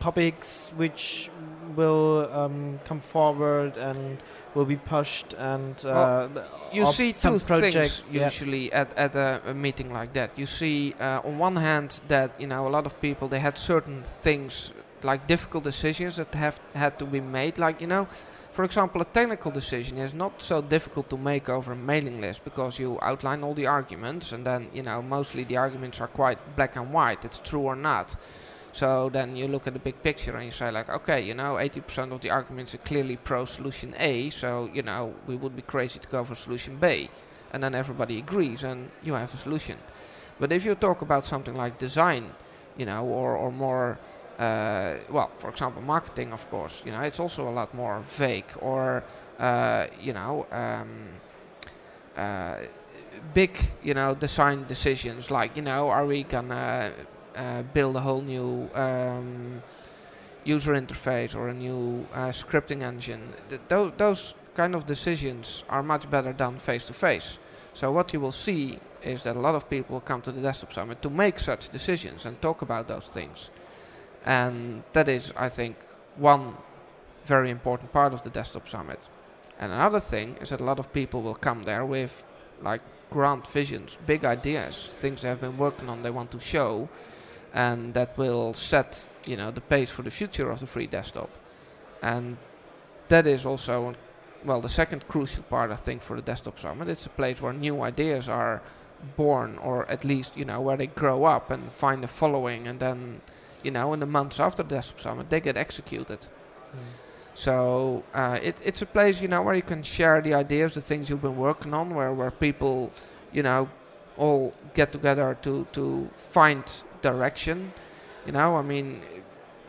topics 0.00 0.72
which 0.76 1.30
will 1.76 2.28
um, 2.32 2.80
come 2.84 3.00
forward 3.00 3.76
and 3.76 4.18
will 4.54 4.64
be 4.64 4.76
pushed 4.76 5.34
and 5.34 5.84
uh, 5.84 6.28
you 6.72 6.86
see 6.86 7.12
some 7.12 7.38
two 7.38 7.44
projects, 7.44 8.00
things 8.00 8.14
yeah. 8.14 8.24
usually 8.24 8.72
at, 8.72 8.96
at 8.96 9.14
a, 9.14 9.40
a 9.46 9.54
meeting 9.54 9.92
like 9.92 10.12
that. 10.14 10.38
You 10.38 10.46
see, 10.46 10.94
uh, 10.98 11.20
on 11.24 11.38
one 11.38 11.56
hand, 11.56 12.00
that 12.08 12.40
you 12.40 12.46
know 12.46 12.66
a 12.66 12.70
lot 12.70 12.86
of 12.86 13.00
people 13.00 13.28
they 13.28 13.38
had 13.38 13.58
certain 13.58 14.02
things 14.22 14.72
like 15.02 15.26
difficult 15.26 15.64
decisions 15.64 16.16
that 16.16 16.34
have 16.34 16.60
had 16.74 16.98
to 16.98 17.04
be 17.04 17.20
made. 17.20 17.58
Like 17.58 17.80
you 17.80 17.86
know, 17.86 18.08
for 18.52 18.64
example, 18.64 19.00
a 19.00 19.04
technical 19.04 19.50
decision 19.50 19.98
is 19.98 20.14
not 20.14 20.42
so 20.42 20.60
difficult 20.60 21.08
to 21.10 21.16
make 21.16 21.48
over 21.48 21.72
a 21.72 21.76
mailing 21.76 22.20
list 22.20 22.44
because 22.44 22.78
you 22.78 22.98
outline 23.02 23.42
all 23.44 23.54
the 23.54 23.66
arguments 23.66 24.32
and 24.32 24.44
then 24.44 24.68
you 24.72 24.82
know 24.82 25.00
mostly 25.02 25.44
the 25.44 25.56
arguments 25.56 26.00
are 26.00 26.08
quite 26.08 26.38
black 26.56 26.76
and 26.76 26.92
white. 26.92 27.24
It's 27.24 27.40
true 27.40 27.62
or 27.62 27.76
not. 27.76 28.16
So 28.72 29.08
then 29.08 29.34
you 29.36 29.48
look 29.48 29.66
at 29.66 29.72
the 29.72 29.78
big 29.78 30.02
picture 30.02 30.36
and 30.36 30.44
you 30.44 30.50
say 30.50 30.70
like, 30.70 30.88
okay, 30.88 31.20
you 31.20 31.34
know, 31.34 31.54
80% 31.54 32.12
of 32.12 32.20
the 32.20 32.30
arguments 32.30 32.74
are 32.74 32.78
clearly 32.78 33.16
pro 33.16 33.44
solution 33.44 33.94
A, 33.98 34.30
so 34.30 34.70
you 34.72 34.82
know 34.82 35.14
we 35.26 35.36
would 35.36 35.56
be 35.56 35.62
crazy 35.62 35.98
to 35.98 36.08
go 36.08 36.22
for 36.24 36.34
solution 36.34 36.76
B, 36.76 37.10
and 37.52 37.62
then 37.62 37.74
everybody 37.74 38.18
agrees 38.18 38.64
and 38.64 38.90
you 39.02 39.14
have 39.14 39.32
a 39.34 39.36
solution. 39.36 39.78
But 40.38 40.52
if 40.52 40.64
you 40.64 40.74
talk 40.74 41.02
about 41.02 41.24
something 41.24 41.54
like 41.54 41.78
design, 41.78 42.32
you 42.76 42.86
know, 42.86 43.04
or 43.04 43.36
or 43.36 43.50
more, 43.50 43.98
uh, 44.38 44.96
well, 45.10 45.30
for 45.38 45.50
example, 45.50 45.82
marketing, 45.82 46.32
of 46.32 46.48
course, 46.50 46.82
you 46.84 46.92
know, 46.92 47.00
it's 47.00 47.18
also 47.18 47.48
a 47.48 47.50
lot 47.50 47.74
more 47.74 48.00
vague, 48.00 48.50
or 48.60 49.02
uh, 49.38 49.86
you 50.00 50.12
know. 50.12 50.46
Um, 50.52 51.08
uh, 52.16 52.56
big, 53.34 53.56
you 53.82 53.94
know, 53.94 54.14
design 54.14 54.64
decisions 54.66 55.30
like, 55.30 55.56
you 55.56 55.62
know, 55.62 55.88
are 55.88 56.06
we 56.06 56.22
gonna 56.24 56.92
uh, 57.38 57.62
build 57.62 57.96
a 57.96 58.00
whole 58.00 58.20
new 58.20 58.68
um, 58.74 59.62
user 60.44 60.72
interface 60.72 61.36
or 61.36 61.48
a 61.48 61.54
new 61.54 62.06
uh, 62.12 62.28
scripting 62.28 62.82
engine. 62.82 63.22
Th- 63.48 63.60
those, 63.68 63.92
those 63.96 64.34
kind 64.54 64.74
of 64.74 64.84
decisions 64.86 65.64
are 65.68 65.82
much 65.82 66.10
better 66.10 66.32
done 66.32 66.58
face 66.58 66.86
to 66.88 66.92
face. 66.92 67.38
So 67.74 67.92
what 67.92 68.12
you 68.12 68.20
will 68.20 68.32
see 68.32 68.78
is 69.02 69.22
that 69.22 69.36
a 69.36 69.38
lot 69.38 69.54
of 69.54 69.70
people 69.70 70.00
come 70.00 70.20
to 70.22 70.32
the 70.32 70.40
desktop 70.40 70.72
summit 70.72 71.00
to 71.02 71.10
make 71.10 71.38
such 71.38 71.68
decisions 71.68 72.26
and 72.26 72.40
talk 72.42 72.62
about 72.62 72.88
those 72.88 73.06
things. 73.06 73.50
And 74.26 74.82
that 74.92 75.08
is, 75.08 75.32
I 75.36 75.48
think, 75.48 75.76
one 76.16 76.54
very 77.24 77.50
important 77.50 77.92
part 77.92 78.12
of 78.12 78.22
the 78.24 78.30
desktop 78.30 78.68
summit. 78.68 79.08
And 79.60 79.70
another 79.70 80.00
thing 80.00 80.36
is 80.40 80.50
that 80.50 80.60
a 80.60 80.64
lot 80.64 80.78
of 80.78 80.92
people 80.92 81.22
will 81.22 81.36
come 81.36 81.62
there 81.62 81.84
with 81.84 82.24
like 82.62 82.80
grand 83.10 83.46
visions, 83.46 83.96
big 84.06 84.24
ideas, 84.24 84.88
things 84.88 85.22
they 85.22 85.28
have 85.28 85.40
been 85.40 85.56
working 85.56 85.88
on 85.88 86.02
they 86.02 86.10
want 86.10 86.30
to 86.32 86.40
show 86.40 86.88
and 87.52 87.94
that 87.94 88.16
will 88.18 88.54
set, 88.54 89.10
you 89.24 89.36
know, 89.36 89.50
the 89.50 89.60
pace 89.60 89.90
for 89.90 90.02
the 90.02 90.10
future 90.10 90.50
of 90.50 90.60
the 90.60 90.66
free 90.66 90.86
desktop. 90.86 91.30
And 92.02 92.36
that 93.08 93.26
is 93.26 93.46
also 93.46 93.94
well 94.44 94.60
the 94.60 94.68
second 94.68 95.08
crucial 95.08 95.42
part 95.44 95.70
I 95.70 95.76
think 95.76 96.02
for 96.02 96.16
the 96.16 96.22
desktop 96.22 96.58
summit. 96.58 96.88
It's 96.88 97.06
a 97.06 97.10
place 97.10 97.40
where 97.42 97.52
new 97.52 97.82
ideas 97.82 98.28
are 98.28 98.62
born 99.16 99.58
or 99.58 99.86
at 99.90 100.04
least, 100.04 100.36
you 100.36 100.44
know, 100.44 100.60
where 100.60 100.76
they 100.76 100.86
grow 100.88 101.24
up 101.24 101.50
and 101.50 101.72
find 101.72 102.04
a 102.04 102.08
following 102.08 102.68
and 102.68 102.78
then 102.78 103.20
you 103.62 103.70
know, 103.70 103.92
in 103.92 104.00
the 104.00 104.06
months 104.06 104.40
after 104.40 104.62
the 104.62 104.76
desktop 104.76 105.00
summit, 105.00 105.30
they 105.30 105.40
get 105.40 105.56
executed. 105.56 106.20
Mm. 106.20 106.80
So 107.34 108.02
uh, 108.14 108.38
it, 108.42 108.60
it's 108.64 108.82
a 108.82 108.86
place, 108.86 109.20
you 109.20 109.28
know, 109.28 109.42
where 109.42 109.54
you 109.54 109.62
can 109.62 109.82
share 109.82 110.20
the 110.20 110.34
ideas, 110.34 110.74
the 110.74 110.80
things 110.80 111.08
you've 111.08 111.22
been 111.22 111.36
working 111.36 111.74
on, 111.74 111.94
where, 111.94 112.12
where 112.12 112.30
people, 112.30 112.92
you 113.32 113.42
know, 113.42 113.68
all 114.16 114.54
get 114.74 114.92
together 114.92 115.36
to, 115.42 115.66
to 115.72 116.08
find 116.16 116.82
direction. 117.02 117.72
You 118.26 118.32
know, 118.32 118.56
I 118.56 118.62
mean, 118.62 119.02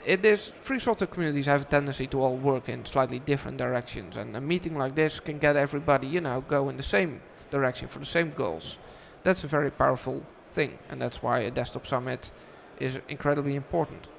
it 0.05 0.25
is 0.25 0.47
free 0.47 0.79
software 0.79 1.07
communities 1.07 1.45
have 1.45 1.61
a 1.61 1.65
tendency 1.65 2.07
to 2.07 2.21
all 2.21 2.37
work 2.37 2.69
in 2.69 2.85
slightly 2.85 3.19
different 3.19 3.57
directions, 3.57 4.17
and 4.17 4.35
a 4.35 4.41
meeting 4.41 4.77
like 4.77 4.95
this 4.95 5.19
can 5.19 5.39
get 5.39 5.55
everybody, 5.55 6.07
you 6.07 6.21
know, 6.21 6.41
go 6.47 6.69
in 6.69 6.77
the 6.77 6.83
same 6.83 7.21
direction 7.51 7.87
for 7.87 7.99
the 7.99 8.05
same 8.05 8.31
goals. 8.31 8.77
That's 9.23 9.43
a 9.43 9.47
very 9.47 9.71
powerful 9.71 10.23
thing, 10.51 10.79
and 10.89 11.01
that's 11.01 11.21
why 11.21 11.39
a 11.39 11.51
desktop 11.51 11.85
summit 11.85 12.31
is 12.79 12.99
incredibly 13.09 13.55
important. 13.55 14.09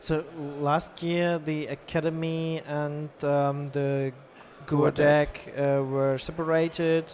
So 0.00 0.24
last 0.60 1.02
year, 1.02 1.38
the 1.38 1.66
Akademy 1.66 2.62
and 2.66 3.10
um, 3.24 3.70
the 3.70 4.12
GUADEC 4.66 5.28
uh, 5.58 5.84
were 5.84 6.18
separated. 6.18 7.04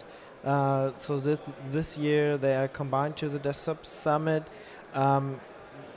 Uh, 0.45 0.93
so 0.99 1.19
this 1.19 1.39
this 1.71 1.97
year 1.97 2.37
they 2.37 2.55
are 2.55 2.69
combined 2.69 3.17
to 3.17 3.29
the 3.29 3.39
desktop 3.39 3.87
summit. 3.87 4.43
Um, 4.95 5.41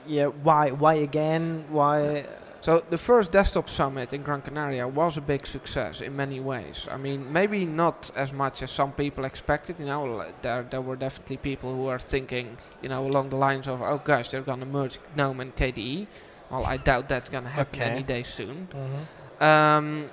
yeah, 0.07 0.27
why 0.27 0.71
why 0.71 0.95
again? 0.95 1.65
Why? 1.69 2.25
So 2.59 2.83
the 2.89 2.97
first 2.97 3.31
desktop 3.31 3.69
summit 3.69 4.13
in 4.13 4.23
Gran 4.23 4.41
Canaria 4.41 4.87
was 4.87 5.17
a 5.17 5.21
big 5.21 5.45
success 5.45 6.01
in 6.01 6.15
many 6.15 6.39
ways. 6.39 6.87
I 6.91 6.97
mean, 6.97 7.31
maybe 7.31 7.65
not 7.65 8.11
as 8.15 8.33
much 8.33 8.63
as 8.63 8.71
some 8.71 8.91
people 8.91 9.25
expected. 9.25 9.79
You 9.79 9.85
know, 9.85 10.25
there 10.41 10.63
there 10.63 10.81
were 10.81 10.95
definitely 10.95 11.37
people 11.37 11.75
who 11.75 11.83
were 11.83 11.99
thinking, 11.99 12.57
you 12.81 12.89
know, 12.89 13.05
along 13.05 13.29
the 13.29 13.35
lines 13.35 13.67
of, 13.67 13.81
oh 13.81 14.01
gosh, 14.03 14.29
they're 14.29 14.41
gonna 14.41 14.65
merge 14.65 14.99
GNOME 15.15 15.39
and 15.41 15.55
KDE. 15.55 16.07
Well, 16.49 16.65
I 16.65 16.77
doubt 16.77 17.09
that's 17.09 17.29
gonna 17.29 17.49
happen 17.49 17.81
okay. 17.81 17.91
any 17.91 18.03
day 18.03 18.23
soon. 18.23 18.67
Mm-hmm. 18.71 19.43
Um, 19.43 20.09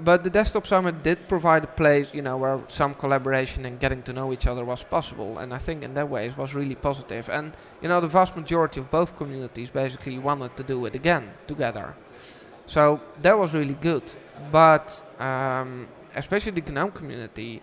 but 0.00 0.24
the 0.24 0.30
desktop 0.30 0.66
summit 0.66 1.02
did 1.02 1.28
provide 1.28 1.64
a 1.64 1.66
place, 1.68 2.14
you 2.14 2.22
know, 2.22 2.36
where 2.36 2.60
some 2.68 2.94
collaboration 2.94 3.64
and 3.64 3.78
getting 3.80 4.02
to 4.02 4.12
know 4.12 4.32
each 4.32 4.46
other 4.46 4.64
was 4.64 4.82
possible, 4.84 5.38
and 5.38 5.52
I 5.52 5.58
think 5.58 5.82
in 5.82 5.94
that 5.94 6.08
way 6.08 6.26
it 6.26 6.36
was 6.36 6.54
really 6.54 6.74
positive. 6.74 7.28
And 7.28 7.52
you 7.82 7.88
know, 7.88 8.00
the 8.00 8.08
vast 8.08 8.36
majority 8.36 8.80
of 8.80 8.90
both 8.90 9.16
communities 9.16 9.70
basically 9.70 10.18
wanted 10.18 10.56
to 10.56 10.62
do 10.62 10.86
it 10.86 10.94
again 10.94 11.32
together, 11.46 11.94
so 12.66 13.00
that 13.22 13.38
was 13.38 13.54
really 13.54 13.74
good. 13.74 14.12
But 14.52 15.04
um, 15.18 15.88
especially 16.14 16.60
the 16.60 16.72
GNOME 16.72 16.92
community 16.92 17.62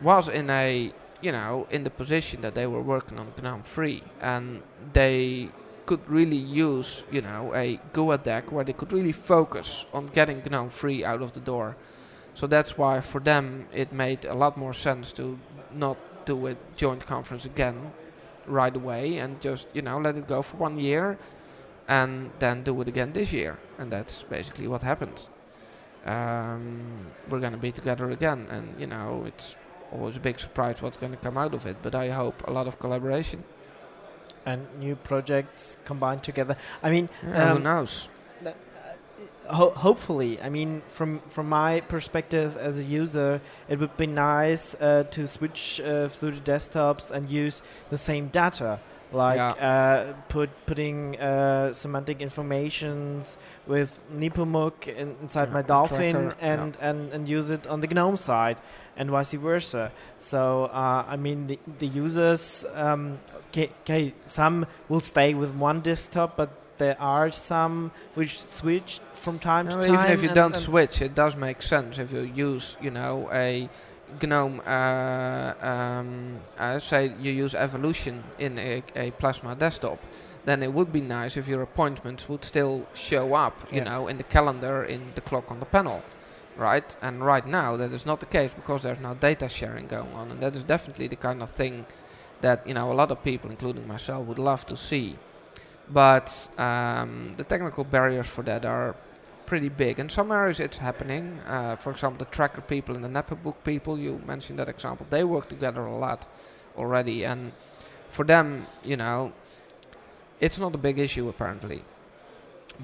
was 0.00 0.28
in 0.28 0.50
a, 0.50 0.92
you 1.22 1.32
know, 1.32 1.66
in 1.70 1.84
the 1.84 1.90
position 1.90 2.40
that 2.42 2.54
they 2.54 2.66
were 2.66 2.82
working 2.82 3.18
on 3.18 3.32
GNOME 3.42 3.62
3, 3.62 4.02
and 4.20 4.62
they 4.92 5.50
could 5.86 6.06
really 6.08 6.36
use, 6.36 7.04
you 7.10 7.22
know, 7.22 7.52
a 7.54 7.80
GUADEC 7.92 8.52
where 8.52 8.64
they 8.64 8.72
could 8.72 8.92
really 8.92 9.12
focus 9.12 9.86
on 9.94 10.06
getting 10.06 10.42
GNOME 10.42 10.70
3 10.70 11.04
out 11.04 11.22
of 11.22 11.32
the 11.32 11.40
door. 11.40 11.76
So 12.34 12.46
that's 12.46 12.76
why 12.76 13.00
for 13.00 13.20
them 13.20 13.68
it 13.72 13.92
made 13.92 14.24
a 14.24 14.34
lot 14.34 14.58
more 14.58 14.74
sense 14.74 15.12
to 15.12 15.38
not 15.72 15.96
do 16.26 16.48
a 16.48 16.56
joint 16.76 17.06
conference 17.06 17.46
again 17.46 17.92
right 18.46 18.74
away 18.74 19.18
and 19.18 19.40
just, 19.40 19.68
you 19.72 19.82
know, 19.82 19.98
let 19.98 20.16
it 20.16 20.26
go 20.26 20.42
for 20.42 20.56
one 20.56 20.78
year 20.78 21.18
and 21.88 22.32
then 22.40 22.62
do 22.62 22.78
it 22.80 22.88
again 22.88 23.12
this 23.12 23.32
year. 23.32 23.56
And 23.78 23.90
that's 23.90 24.24
basically 24.24 24.68
what 24.68 24.82
happened. 24.82 25.28
Um, 26.04 27.06
we're 27.28 27.40
going 27.40 27.52
to 27.52 27.58
be 27.58 27.72
together 27.72 28.10
again 28.10 28.46
and, 28.50 28.78
you 28.78 28.86
know, 28.86 29.24
it's 29.26 29.56
always 29.92 30.16
a 30.16 30.20
big 30.20 30.38
surprise 30.38 30.82
what's 30.82 30.96
going 30.96 31.12
to 31.12 31.18
come 31.18 31.38
out 31.38 31.54
of 31.54 31.64
it, 31.64 31.76
but 31.82 31.94
I 31.94 32.10
hope 32.10 32.46
a 32.46 32.52
lot 32.52 32.66
of 32.66 32.78
collaboration 32.78 33.44
and 34.46 34.66
new 34.78 34.96
projects 34.96 35.76
combined 35.84 36.22
together. 36.22 36.56
I 36.82 36.90
mean, 36.90 37.08
yeah, 37.22 37.50
um, 37.50 37.56
who 37.58 37.62
knows? 37.62 38.08
Ho 39.48 39.70
hopefully, 39.70 40.40
I 40.42 40.48
mean, 40.48 40.82
from 40.88 41.20
from 41.28 41.48
my 41.48 41.80
perspective 41.80 42.56
as 42.56 42.80
a 42.80 42.82
user, 42.82 43.40
it 43.68 43.78
would 43.78 43.96
be 43.96 44.06
nice 44.06 44.74
uh, 44.74 45.04
to 45.10 45.28
switch 45.28 45.80
uh, 45.80 46.08
through 46.08 46.32
the 46.32 46.52
desktops 46.52 47.12
and 47.12 47.30
use 47.30 47.62
the 47.90 47.96
same 47.96 48.26
data 48.28 48.80
like 49.12 49.36
yeah. 49.36 49.50
uh, 49.50 50.12
put 50.28 50.50
putting 50.66 51.18
uh, 51.18 51.72
semantic 51.72 52.20
informations 52.20 53.36
with 53.66 54.00
Nepomuk 54.12 54.88
in, 54.88 55.16
inside 55.22 55.48
yeah, 55.48 55.54
my 55.54 55.62
Dolphin 55.62 56.16
and, 56.40 56.74
yeah. 56.74 56.90
and 56.90 57.12
and 57.12 57.28
use 57.28 57.50
it 57.50 57.66
on 57.66 57.80
the 57.80 57.86
GNOME 57.86 58.16
side 58.16 58.58
and 58.96 59.10
vice 59.10 59.32
versa. 59.34 59.92
So 60.18 60.64
uh, 60.64 61.04
I 61.08 61.16
mean 61.16 61.46
the 61.46 61.58
the 61.78 61.86
users 61.86 62.64
um, 62.74 63.18
some 64.24 64.66
will 64.88 65.00
stay 65.00 65.34
with 65.34 65.54
one 65.54 65.80
desktop, 65.80 66.36
but 66.36 66.50
there 66.78 67.00
are 67.00 67.30
some 67.30 67.90
which 68.14 68.40
switch 68.40 69.00
from 69.14 69.38
time 69.38 69.66
no, 69.66 69.72
to 69.72 69.78
even 69.80 69.94
time. 69.94 70.04
Even 70.04 70.12
if 70.12 70.22
you 70.22 70.34
don't 70.34 70.56
switch, 70.56 71.00
it 71.00 71.14
does 71.14 71.36
make 71.36 71.62
sense 71.62 71.98
if 71.98 72.12
you 72.12 72.20
use 72.20 72.76
you 72.80 72.90
know 72.90 73.28
a 73.32 73.68
GNOME, 74.22 74.62
uh, 74.66 75.54
um, 75.60 76.40
uh, 76.58 76.78
say 76.78 77.12
you 77.20 77.32
use 77.32 77.54
Evolution 77.54 78.22
in 78.38 78.58
a, 78.58 78.82
a, 78.94 79.10
Plasma 79.12 79.54
desktop, 79.54 79.98
then 80.44 80.62
it 80.62 80.72
would 80.72 80.92
be 80.92 81.00
nice 81.00 81.36
if 81.36 81.48
your 81.48 81.62
appointments 81.62 82.28
would 82.28 82.44
still 82.44 82.86
show 82.94 83.34
up, 83.34 83.56
you 83.70 83.78
yeah. 83.78 83.84
know, 83.84 84.08
in 84.08 84.16
the 84.16 84.24
calendar, 84.24 84.84
in 84.84 85.12
the 85.14 85.20
clock 85.20 85.50
on 85.50 85.58
the 85.58 85.66
panel, 85.66 86.02
right? 86.56 86.96
And 87.02 87.24
right 87.24 87.46
now 87.46 87.76
that 87.76 87.92
is 87.92 88.06
not 88.06 88.20
the 88.20 88.26
case 88.26 88.54
because 88.54 88.84
there's 88.84 89.00
no 89.00 89.14
data 89.14 89.48
sharing 89.48 89.86
going 89.86 90.12
on, 90.14 90.30
and 90.30 90.40
that 90.40 90.54
is 90.54 90.62
definitely 90.62 91.08
the 91.08 91.16
kind 91.16 91.42
of 91.42 91.50
thing 91.50 91.84
that 92.40 92.66
you 92.66 92.74
know 92.74 92.92
a 92.92 92.94
lot 92.94 93.10
of 93.10 93.22
people, 93.24 93.50
including 93.50 93.86
myself, 93.88 94.26
would 94.26 94.38
love 94.38 94.64
to 94.66 94.76
see. 94.76 95.16
But 95.88 96.48
um, 96.58 97.34
the 97.36 97.44
technical 97.44 97.84
barriers 97.84 98.26
for 98.26 98.42
that 98.42 98.64
are 98.64 98.96
pretty 99.46 99.68
big. 99.68 99.98
In 99.98 100.08
some 100.08 100.30
areas 100.32 100.60
it's 100.60 100.78
happening. 100.78 101.38
Uh, 101.46 101.76
for 101.76 101.90
example, 101.90 102.18
the 102.24 102.30
tracker 102.30 102.60
people 102.60 102.94
and 102.94 103.04
the 103.04 103.08
Nepomuk 103.08 103.56
people, 103.64 103.98
you 103.98 104.20
mentioned 104.26 104.58
that 104.58 104.68
example, 104.68 105.06
they 105.10 105.24
work 105.24 105.48
together 105.48 105.86
a 105.86 105.96
lot 105.96 106.26
already. 106.76 107.24
And 107.24 107.52
for 108.08 108.24
them, 108.24 108.66
you 108.84 108.96
know, 108.96 109.32
it's 110.40 110.58
not 110.58 110.74
a 110.74 110.78
big 110.78 110.98
issue 110.98 111.28
apparently. 111.28 111.82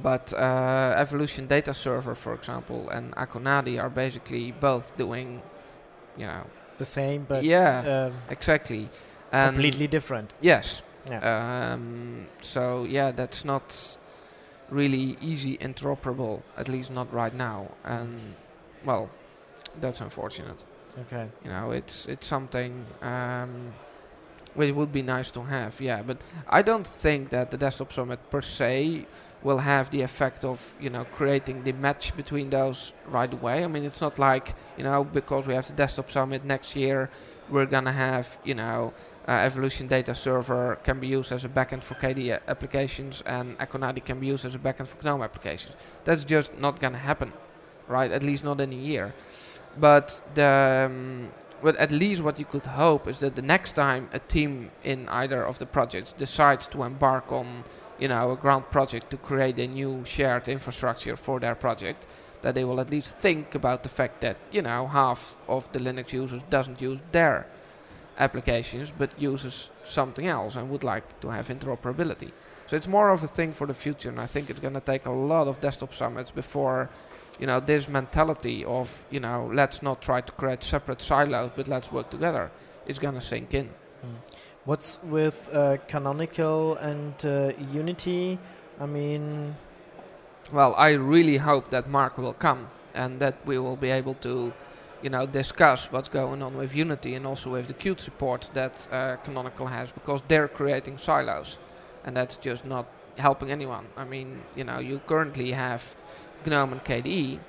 But 0.03 0.33
uh, 0.33 0.95
Evolution 0.97 1.47
Data 1.47 1.75
Server, 1.75 2.15
for 2.15 2.33
example, 2.33 2.89
and 2.89 3.15
Akonadi 3.15 3.79
are 3.83 3.91
basically 3.91 4.53
both 4.53 4.97
doing, 4.97 5.43
you 6.17 6.27
know, 6.27 6.47
the 6.79 6.85
same, 6.87 7.27
but 7.29 7.45
yeah, 7.45 8.07
um, 8.07 8.15
exactly, 8.31 8.89
and 9.31 9.55
completely 9.55 9.87
different. 9.87 10.33
Yes. 10.41 10.83
Yeah. 11.11 11.73
Um, 11.75 12.27
so 12.41 12.85
yeah, 12.85 13.11
that's 13.11 13.45
not 13.45 13.99
really 14.73 15.17
easy 15.21 15.59
interoperable, 15.59 16.43
at 16.57 16.69
least 16.69 16.91
not 16.91 17.13
right 17.13 17.35
now. 17.35 17.69
And 17.85 18.19
well, 18.85 19.11
that's 19.81 20.01
unfortunate. 20.01 20.65
Okay. 21.03 21.29
You 21.45 21.51
know, 21.51 21.71
it's 21.71 22.07
it's 22.07 22.27
something 22.27 22.85
um, 23.03 23.73
which 24.55 24.75
would 24.75 24.93
be 24.93 25.03
nice 25.03 25.31
to 25.33 25.43
have, 25.43 25.81
yeah. 25.81 26.03
But 26.03 26.19
I 26.49 26.63
don't 26.63 26.87
think 26.87 27.31
that 27.31 27.51
the 27.51 27.57
desktop 27.57 27.93
summit 27.93 28.19
per 28.31 28.43
se 28.43 29.07
will 29.43 29.59
have 29.59 29.91
the 29.91 30.03
effect 30.03 30.45
of 30.45 30.75
you 30.81 30.91
know 30.91 31.05
creating 31.05 31.65
the 31.65 31.73
match 31.73 32.15
between 32.17 32.51
those 32.51 32.95
right 33.09 33.33
away. 33.33 33.65
I 33.65 33.67
mean, 33.67 33.85
it's 33.85 34.01
not 34.01 34.19
like 34.19 34.55
you 34.77 34.85
know 34.85 35.05
because 35.05 35.47
we 35.47 35.55
have 35.55 35.67
the 35.67 35.75
desktop 35.75 36.11
summit 36.11 36.45
next 36.45 36.77
year, 36.77 37.11
we're 37.51 37.67
gonna 37.67 37.93
have 37.93 38.39
you 38.45 38.55
know 38.55 38.93
Evolution 39.29 39.87
Data 39.87 40.15
Server 40.15 40.79
can 40.83 40.99
be 40.99 41.07
used 41.07 41.33
as 41.33 41.45
a 41.45 41.49
backend 41.49 41.85
for 41.85 41.95
KDE 41.95 42.41
applications, 42.49 43.23
and 43.23 43.57
Akonadi 43.59 44.05
can 44.05 44.19
be 44.19 44.27
used 44.27 44.45
as 44.45 44.55
a 44.55 44.59
backend 44.59 44.89
for 44.89 45.03
GNOME 45.05 45.23
applications. 45.23 45.77
That's 46.05 46.25
just 46.25 46.59
not 46.59 46.81
going 46.81 46.93
to 46.93 46.99
happen, 46.99 47.33
right? 47.87 48.11
At 48.11 48.23
least 48.23 48.45
not 48.45 48.61
in 48.61 48.73
a 48.73 48.77
year. 48.77 49.15
But 49.79 50.23
the 50.35 50.89
um, 50.91 51.33
but 51.63 51.77
at 51.77 51.93
least 51.93 52.23
what 52.23 52.41
you 52.41 52.45
could 52.45 52.67
hope 52.67 53.07
is 53.07 53.21
that 53.21 53.37
the 53.37 53.43
next 53.43 53.73
time 53.73 54.11
a 54.13 54.19
team 54.19 54.73
in 54.83 55.09
either 55.09 55.45
of 55.47 55.59
the 55.61 55.67
projects 55.67 56.13
decides 56.13 56.67
to 56.69 56.83
embark 56.83 57.31
on, 57.31 57.65
you 58.01 58.09
know, 58.09 58.33
a 58.33 58.37
ground 58.37 58.69
project 58.71 59.11
to 59.11 59.17
create 59.17 59.59
a 59.61 59.69
new 59.69 60.05
shared 60.05 60.49
infrastructure 60.49 61.15
for 61.15 61.39
their 61.39 61.55
project, 61.55 62.09
that 62.43 62.57
they 62.57 62.65
will 62.65 62.81
at 62.81 62.91
least 62.91 63.13
think 63.13 63.55
about 63.55 63.85
the 63.85 63.89
fact 63.89 64.21
that 64.21 64.37
you 64.51 64.61
know 64.61 64.87
half 64.89 65.37
of 65.49 65.71
the 65.73 65.79
Linux 65.79 66.13
users 66.13 66.43
doesn't 66.51 66.83
use 66.83 67.01
their 67.13 67.47
applications 68.19 68.93
but 68.93 69.19
uses 69.21 69.71
something 69.85 70.27
else 70.27 70.57
and 70.57 70.71
would 70.71 70.85
like 70.85 71.21
to 71.21 71.29
have 71.29 71.49
interoperability. 71.49 72.31
So 72.67 72.77
it's 72.77 72.89
more 72.89 73.11
of 73.11 73.23
a 73.23 73.27
thing 73.27 73.53
for 73.53 73.67
the 73.67 73.75
future, 73.75 74.09
and 74.09 74.21
I 74.21 74.27
think 74.27 74.49
it's 74.49 74.61
going 74.61 74.75
to 74.75 74.81
take 74.81 75.07
a 75.07 75.11
lot 75.11 75.49
of 75.49 75.61
desktop 75.61 75.95
summits 75.95 76.31
before 76.31 76.89
you 77.41 77.47
know 77.47 77.61
this 77.61 77.89
mentality 77.89 78.65
of 78.65 79.05
you 79.11 79.21
know 79.21 79.51
let's 79.53 79.83
not 79.83 80.01
try 80.01 80.21
to 80.21 80.33
create 80.33 80.63
separate 80.63 81.01
silos 81.01 81.51
but 81.57 81.67
let's 81.67 81.91
work 81.91 82.11
together 82.11 82.51
is 82.87 82.99
going 82.99 83.15
to 83.15 83.21
sink 83.21 83.55
in. 83.55 83.67
Mm. 83.67 84.37
What's 84.65 84.99
with 85.03 85.49
uh, 85.53 85.79
Canonical 85.89 86.77
and 86.77 87.15
uh, 87.25 87.53
Unity? 87.73 88.39
I 88.81 88.87
mean, 88.87 89.57
well, 90.53 90.75
I 90.77 90.93
really 90.93 91.37
hope 91.37 91.69
that 91.71 91.89
Mark 91.89 92.17
will 92.17 92.33
come 92.35 92.69
and 92.95 93.19
that 93.21 93.45
we 93.45 93.59
will 93.59 93.77
be 93.77 93.91
able 93.91 94.15
to, 94.15 94.53
you 95.03 95.11
know, 95.11 95.27
discuss 95.27 95.91
what's 95.91 96.09
going 96.09 96.43
on 96.43 96.57
with 96.57 96.75
Unity 96.75 97.15
and 97.15 97.27
also 97.27 97.51
with 97.51 97.67
the 97.67 97.75
Qt 97.75 98.01
support 98.01 98.51
that 98.55 98.89
uh, 98.93 99.17
Canonical 99.17 99.67
has 99.67 99.91
because 99.91 100.23
they're 100.29 100.49
creating 100.49 100.99
silos, 100.99 101.59
and 102.05 102.17
that's 102.17 102.37
just 102.37 102.65
not 102.65 102.87
helping 103.19 103.51
anyone. 103.51 103.87
I 103.97 104.05
mean, 104.05 104.41
you 104.57 104.65
know, 104.65 104.79
you 104.79 105.01
currently 105.07 105.51
have 105.53 105.95
GNOME 106.47 106.73
and 106.73 106.85
KDE, 106.85 107.41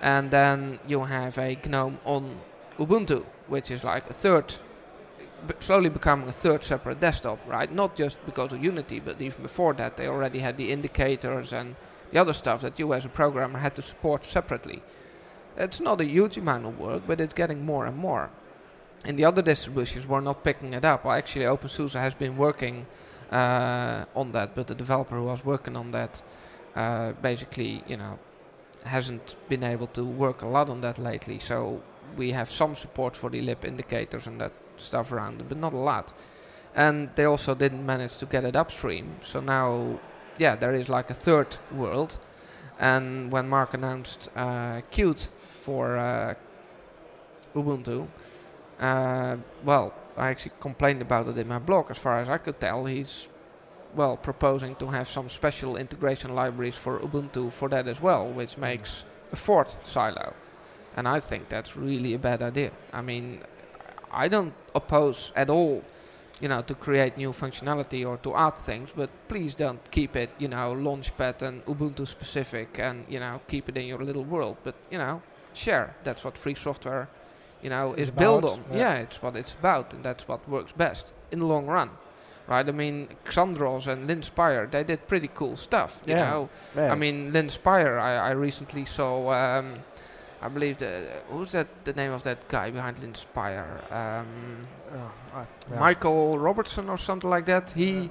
and 0.00 0.30
then 0.30 0.80
you 0.86 1.04
have 1.04 1.38
a 1.38 1.58
GNOME 1.66 1.98
on 2.04 2.40
Ubuntu, 2.78 3.24
which 3.48 3.70
is 3.70 3.84
like 3.84 4.08
a 4.10 4.14
third 4.14 4.54
slowly 5.60 5.88
becoming 5.88 6.28
a 6.28 6.32
third 6.32 6.64
separate 6.64 7.00
desktop, 7.00 7.38
right? 7.46 7.70
Not 7.72 7.94
just 7.94 8.24
because 8.26 8.52
of 8.52 8.62
Unity, 8.62 9.00
but 9.00 9.20
even 9.20 9.42
before 9.42 9.72
that, 9.74 9.96
they 9.96 10.08
already 10.08 10.40
had 10.40 10.56
the 10.56 10.72
indicators 10.72 11.52
and 11.52 11.76
the 12.12 12.18
other 12.18 12.32
stuff 12.32 12.60
that 12.62 12.78
you 12.78 12.92
as 12.92 13.04
a 13.04 13.08
programmer 13.08 13.58
had 13.58 13.74
to 13.76 13.82
support 13.82 14.24
separately. 14.24 14.82
It's 15.58 15.80
not 15.80 16.00
a 16.00 16.04
huge 16.04 16.36
amount 16.36 16.66
of 16.66 16.78
work, 16.78 17.02
but 17.06 17.20
it's 17.20 17.34
getting 17.34 17.66
more 17.66 17.86
and 17.86 17.96
more. 17.96 18.30
And 19.04 19.18
the 19.18 19.24
other 19.24 19.42
distributions 19.42 20.06
were 20.06 20.20
not 20.20 20.44
picking 20.44 20.72
it 20.72 20.84
up. 20.84 21.04
Well, 21.04 21.14
actually, 21.14 21.46
OpenSUSE 21.46 21.94
has 21.94 22.14
been 22.14 22.36
working 22.36 22.86
uh, 23.32 24.04
on 24.14 24.30
that, 24.32 24.54
but 24.54 24.68
the 24.68 24.74
developer 24.74 25.16
who 25.16 25.24
was 25.24 25.44
working 25.44 25.76
on 25.76 25.90
that 25.90 26.22
uh, 26.76 27.12
basically, 27.20 27.82
you 27.88 27.96
know, 27.96 28.18
hasn't 28.84 29.34
been 29.48 29.64
able 29.64 29.88
to 29.88 30.04
work 30.04 30.42
a 30.42 30.46
lot 30.46 30.70
on 30.70 30.80
that 30.80 30.98
lately. 30.98 31.40
So 31.40 31.82
we 32.16 32.30
have 32.30 32.48
some 32.48 32.76
support 32.76 33.16
for 33.16 33.28
the 33.28 33.40
lib 33.40 33.64
indicators 33.64 34.28
and 34.28 34.40
that 34.40 34.52
stuff 34.76 35.10
around 35.10 35.40
it, 35.40 35.48
but 35.48 35.58
not 35.58 35.72
a 35.72 35.76
lot. 35.76 36.12
And 36.76 37.10
they 37.16 37.24
also 37.24 37.56
didn't 37.56 37.84
manage 37.84 38.18
to 38.18 38.26
get 38.26 38.44
it 38.44 38.54
upstream. 38.54 39.16
So 39.22 39.40
now, 39.40 39.98
yeah, 40.38 40.54
there 40.54 40.72
is 40.72 40.88
like 40.88 41.10
a 41.10 41.14
third 41.14 41.56
world. 41.72 42.18
And 42.78 43.32
when 43.32 43.48
Mark 43.48 43.74
announced 43.74 44.30
uh, 44.36 44.82
Qt 44.92 45.28
for 45.58 45.98
uh, 45.98 46.34
Ubuntu, 47.54 48.06
uh, 48.80 49.36
well, 49.64 49.92
I 50.16 50.30
actually 50.30 50.52
complained 50.60 51.02
about 51.02 51.28
it 51.28 51.38
in 51.38 51.48
my 51.48 51.58
blog. 51.58 51.90
As 51.90 51.98
far 51.98 52.18
as 52.18 52.28
I 52.28 52.38
could 52.38 52.58
tell, 52.60 52.84
he's 52.86 53.28
well 53.94 54.16
proposing 54.16 54.74
to 54.76 54.86
have 54.86 55.08
some 55.08 55.28
special 55.28 55.76
integration 55.76 56.34
libraries 56.34 56.76
for 56.76 56.98
Ubuntu 57.00 57.50
for 57.50 57.68
that 57.68 57.86
as 57.88 58.00
well, 58.00 58.30
which 58.32 58.58
makes 58.58 59.04
a 59.32 59.36
fourth 59.36 59.78
silo. 59.84 60.34
And 60.96 61.06
I 61.06 61.20
think 61.20 61.48
that's 61.48 61.76
really 61.76 62.14
a 62.14 62.18
bad 62.18 62.42
idea. 62.42 62.72
I 62.92 63.02
mean, 63.02 63.40
I 64.10 64.28
don't 64.28 64.54
oppose 64.74 65.32
at 65.36 65.48
all, 65.50 65.82
you 66.40 66.48
know, 66.48 66.62
to 66.62 66.74
create 66.74 67.16
new 67.16 67.30
functionality 67.30 68.06
or 68.06 68.16
to 68.18 68.34
add 68.34 68.56
things, 68.56 68.92
but 68.94 69.10
please 69.28 69.54
don't 69.54 69.80
keep 69.90 70.16
it, 70.16 70.30
you 70.38 70.48
know, 70.48 70.74
Launchpad 70.74 71.42
and 71.42 71.64
Ubuntu 71.66 72.06
specific 72.06 72.78
and, 72.78 73.06
you 73.08 73.20
know, 73.20 73.40
keep 73.46 73.68
it 73.68 73.76
in 73.76 73.86
your 73.86 73.98
little 73.98 74.24
world. 74.24 74.56
But, 74.64 74.74
you 74.90 74.98
know, 74.98 75.22
share. 75.58 75.94
That's 76.04 76.24
what 76.24 76.38
free 76.38 76.54
software, 76.54 77.08
you 77.62 77.70
know, 77.70 77.94
is 77.94 78.10
built 78.10 78.44
on. 78.44 78.64
Yeah. 78.70 78.78
yeah, 78.78 78.94
it's 78.96 79.22
what 79.22 79.36
it's 79.36 79.54
about, 79.54 79.92
and 79.94 80.02
that's 80.02 80.28
what 80.28 80.48
works 80.48 80.72
best 80.72 81.12
in 81.32 81.40
the 81.40 81.46
long 81.46 81.66
run. 81.66 81.90
Right, 82.46 82.66
I 82.66 82.72
mean, 82.72 83.08
Xandros 83.24 83.88
and 83.88 84.08
Linspire, 84.08 84.70
they 84.70 84.82
did 84.82 85.06
pretty 85.06 85.28
cool 85.34 85.54
stuff. 85.54 86.00
You 86.06 86.14
yeah. 86.14 86.30
know, 86.30 86.48
yeah. 86.74 86.90
I 86.90 86.94
mean, 86.94 87.30
Linspire, 87.30 88.00
I, 88.00 88.16
I 88.16 88.30
recently 88.30 88.86
saw 88.86 89.30
um, 89.30 89.74
I 90.40 90.48
believe 90.48 90.76
the 90.76 91.08
who's 91.28 91.52
that 91.52 91.66
the 91.84 91.92
name 91.94 92.12
of 92.12 92.22
that 92.22 92.46
guy 92.48 92.70
behind 92.70 92.98
Linspire? 92.98 93.92
Um, 93.92 94.58
oh, 94.92 95.46
yeah. 95.70 95.80
Michael 95.80 96.38
Robertson 96.38 96.88
or 96.88 96.96
something 96.96 97.28
like 97.28 97.46
that. 97.46 97.72
He 97.72 98.08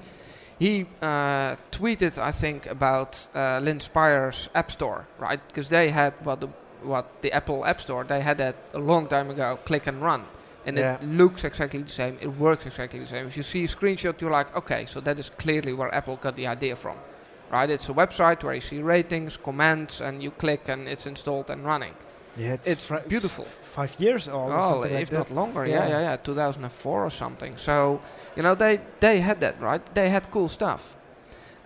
he 0.58 0.86
uh, 1.00 1.56
tweeted 1.70 2.18
I 2.18 2.32
think 2.32 2.66
about 2.66 3.28
uh, 3.34 3.60
Linspire's 3.60 4.50
App 4.54 4.70
Store, 4.70 5.06
right? 5.18 5.40
Because 5.48 5.68
they 5.70 5.88
had 5.88 6.12
what 6.22 6.40
the 6.40 6.48
what 6.82 7.22
the 7.22 7.32
Apple 7.32 7.64
App 7.64 7.80
Store 7.80 8.04
they 8.04 8.20
had 8.20 8.38
that 8.38 8.56
a 8.74 8.78
long 8.78 9.06
time 9.06 9.30
ago. 9.30 9.58
Click 9.64 9.86
and 9.86 10.02
run. 10.02 10.24
And 10.66 10.76
yeah. 10.76 10.96
it 10.96 11.04
looks 11.04 11.44
exactly 11.44 11.80
the 11.80 11.88
same. 11.88 12.18
It 12.20 12.28
works 12.28 12.66
exactly 12.66 13.00
the 13.00 13.06
same. 13.06 13.26
If 13.26 13.36
you 13.36 13.42
see 13.42 13.64
a 13.64 13.68
screenshot, 13.68 14.20
you're 14.20 14.30
like, 14.30 14.54
okay, 14.54 14.84
so 14.86 15.00
that 15.00 15.18
is 15.18 15.30
clearly 15.30 15.72
where 15.72 15.94
Apple 15.94 16.16
got 16.16 16.36
the 16.36 16.46
idea 16.46 16.76
from, 16.76 16.98
right? 17.50 17.70
It's 17.70 17.88
a 17.88 17.94
website 17.94 18.44
where 18.44 18.54
you 18.54 18.60
see 18.60 18.82
ratings, 18.82 19.36
comments, 19.36 20.02
and 20.02 20.22
you 20.22 20.30
click, 20.30 20.68
and 20.68 20.86
it's 20.86 21.06
installed 21.06 21.48
and 21.50 21.64
running. 21.64 21.94
Yeah, 22.36 22.52
it's, 22.52 22.68
it's 22.68 23.08
beautiful. 23.08 23.44
It's 23.44 23.68
five 23.68 23.96
years 23.98 24.28
old. 24.28 24.52
Oh, 24.52 24.82
if 24.82 24.92
like 24.92 25.12
not 25.12 25.30
longer. 25.30 25.64
Yeah. 25.64 25.88
yeah, 25.88 25.88
yeah, 25.88 26.00
yeah. 26.10 26.16
2004 26.16 27.04
or 27.04 27.10
something. 27.10 27.56
So 27.56 28.00
you 28.36 28.42
know 28.42 28.54
they 28.54 28.80
they 29.00 29.20
had 29.20 29.40
that 29.40 29.60
right. 29.60 29.82
They 29.94 30.10
had 30.10 30.30
cool 30.30 30.48
stuff, 30.48 30.97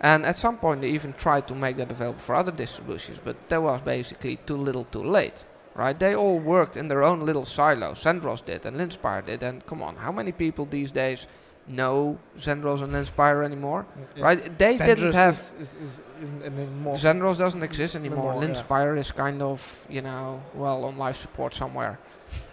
and 0.03 0.25
at 0.25 0.37
some 0.37 0.57
point 0.57 0.81
they 0.81 0.89
even 0.89 1.13
tried 1.13 1.47
to 1.47 1.55
make 1.55 1.77
that 1.77 1.89
available 1.89 2.19
for 2.19 2.35
other 2.35 2.51
distributions, 2.51 3.19
but 3.23 3.35
that 3.47 3.61
was 3.63 3.81
basically 3.81 4.35
too 4.45 4.57
little, 4.57 4.83
too 4.83 5.03
late. 5.03 5.45
Right? 5.75 5.97
They 5.97 6.13
all 6.13 6.39
worked 6.39 6.77
in 6.77 6.87
their 6.87 7.01
own 7.01 7.25
little 7.25 7.45
silos. 7.45 8.03
Xandros 8.03 8.45
did, 8.45 8.67
and 8.67 8.77
Linspire 8.77 9.25
did, 9.25 9.41
and 9.41 9.65
come 9.65 9.81
on, 9.81 9.95
how 9.95 10.11
many 10.11 10.31
people 10.31 10.67
these 10.67 10.91
days 10.91 11.27
know 11.67 12.19
Xandros 12.37 12.83
and 12.83 12.93
Linspire 12.93 13.43
anymore, 13.43 13.85
yeah. 14.15 14.23
right? 14.23 14.57
They 14.57 14.75
Xandros 14.75 14.85
didn't 14.85 15.13
have. 15.13 15.33
Is, 15.33 15.53
is, 15.59 15.75
is, 15.81 16.01
isn't 16.21 16.43
anymore. 16.43 16.95
Xandros 16.95 17.39
doesn't 17.39 17.63
exist 17.63 17.95
anymore. 17.95 18.33
anymore 18.33 18.43
Linspire 18.43 18.93
yeah. 18.95 18.99
is 18.99 19.11
kind 19.11 19.41
of, 19.41 19.87
you 19.89 20.01
know, 20.01 20.43
well, 20.53 20.83
on 20.83 20.97
life 20.97 21.15
support 21.15 21.53
somewhere, 21.53 21.97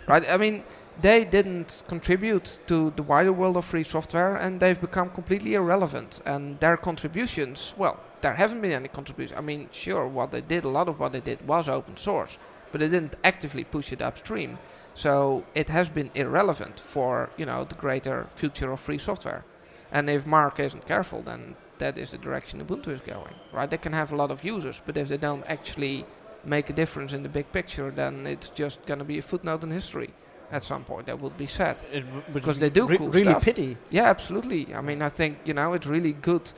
right? 0.06 0.24
I 0.28 0.36
mean, 0.36 0.64
they 1.00 1.24
didn't 1.24 1.82
contribute 1.88 2.60
to 2.66 2.90
the 2.90 3.02
wider 3.02 3.32
world 3.32 3.56
of 3.56 3.64
free 3.64 3.84
software, 3.84 4.36
and 4.36 4.60
they've 4.60 4.80
become 4.80 5.10
completely 5.10 5.54
irrelevant. 5.54 6.20
And 6.26 6.60
their 6.60 6.76
contributions, 6.76 7.74
well, 7.78 7.98
there 8.20 8.34
haven't 8.34 8.60
been 8.60 8.72
any 8.72 8.88
contributions. 8.88 9.38
I 9.38 9.42
mean, 9.42 9.68
sure, 9.72 10.06
what 10.06 10.30
they 10.30 10.42
did, 10.42 10.64
a 10.64 10.68
lot 10.68 10.88
of 10.88 11.00
what 11.00 11.12
they 11.12 11.20
did 11.20 11.46
was 11.46 11.68
open 11.68 11.96
source, 11.96 12.38
but 12.70 12.80
they 12.80 12.88
didn't 12.88 13.16
actively 13.24 13.64
push 13.64 13.92
it 13.92 14.02
upstream. 14.02 14.58
So 14.94 15.44
it 15.54 15.68
has 15.68 15.88
been 15.88 16.10
irrelevant 16.14 16.78
for 16.78 17.30
you 17.36 17.46
know 17.46 17.64
the 17.64 17.76
greater 17.76 18.26
future 18.34 18.72
of 18.72 18.80
free 18.80 18.98
software. 18.98 19.44
And 19.92 20.10
if 20.10 20.26
Mark 20.26 20.60
isn't 20.60 20.86
careful, 20.86 21.22
then 21.22 21.56
that 21.78 21.96
is 21.96 22.10
the 22.10 22.18
direction 22.18 22.64
Ubuntu 22.64 22.88
is 22.88 23.00
going. 23.00 23.34
Right? 23.52 23.70
They 23.70 23.78
can 23.78 23.92
have 23.92 24.12
a 24.12 24.16
lot 24.16 24.30
of 24.30 24.44
users, 24.44 24.82
but 24.84 24.96
if 24.96 25.08
they 25.08 25.16
don't 25.16 25.44
actually 25.46 26.04
make 26.44 26.70
a 26.70 26.72
difference 26.72 27.12
in 27.12 27.22
the 27.22 27.28
big 27.28 27.50
picture, 27.52 27.90
then 27.90 28.26
it's 28.26 28.50
just 28.50 28.84
going 28.86 28.98
to 28.98 29.04
be 29.04 29.18
a 29.18 29.22
footnote 29.22 29.62
in 29.62 29.70
history 29.70 30.10
at 30.52 30.64
some 30.64 30.84
point. 30.84 31.06
That 31.06 31.20
would 31.20 31.36
be 31.36 31.46
sad 31.46 31.82
because 32.32 32.58
they 32.58 32.70
do 32.70 32.86
re 32.86 32.98
cool 32.98 33.10
really 33.10 33.30
stuff. 33.30 33.44
pity. 33.44 33.76
Yeah, 33.90 34.04
absolutely. 34.04 34.74
I 34.74 34.80
mean, 34.80 35.02
I 35.02 35.08
think 35.08 35.38
you 35.44 35.54
know 35.54 35.72
it's 35.74 35.86
really 35.86 36.12
good 36.12 36.52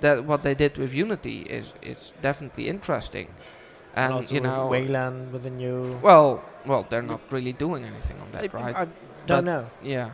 that 0.00 0.24
what 0.24 0.42
they 0.42 0.54
did 0.54 0.78
with 0.78 0.94
Unity 0.94 1.42
is 1.42 1.74
it's 1.82 2.14
definitely 2.22 2.68
interesting. 2.68 3.28
And, 3.94 4.14
and 4.14 4.30
you 4.30 4.40
know, 4.40 4.68
Wayland 4.68 5.32
with 5.32 5.42
the 5.42 5.50
new. 5.50 5.98
Well, 6.02 6.44
well, 6.66 6.86
they're 6.88 7.02
not 7.02 7.20
really 7.30 7.52
doing 7.52 7.84
anything 7.84 8.20
on 8.20 8.30
that, 8.32 8.54
I 8.54 8.62
right? 8.62 8.76
I 8.76 8.84
don't 8.84 9.26
but 9.26 9.44
know. 9.44 9.70
Yeah, 9.82 10.12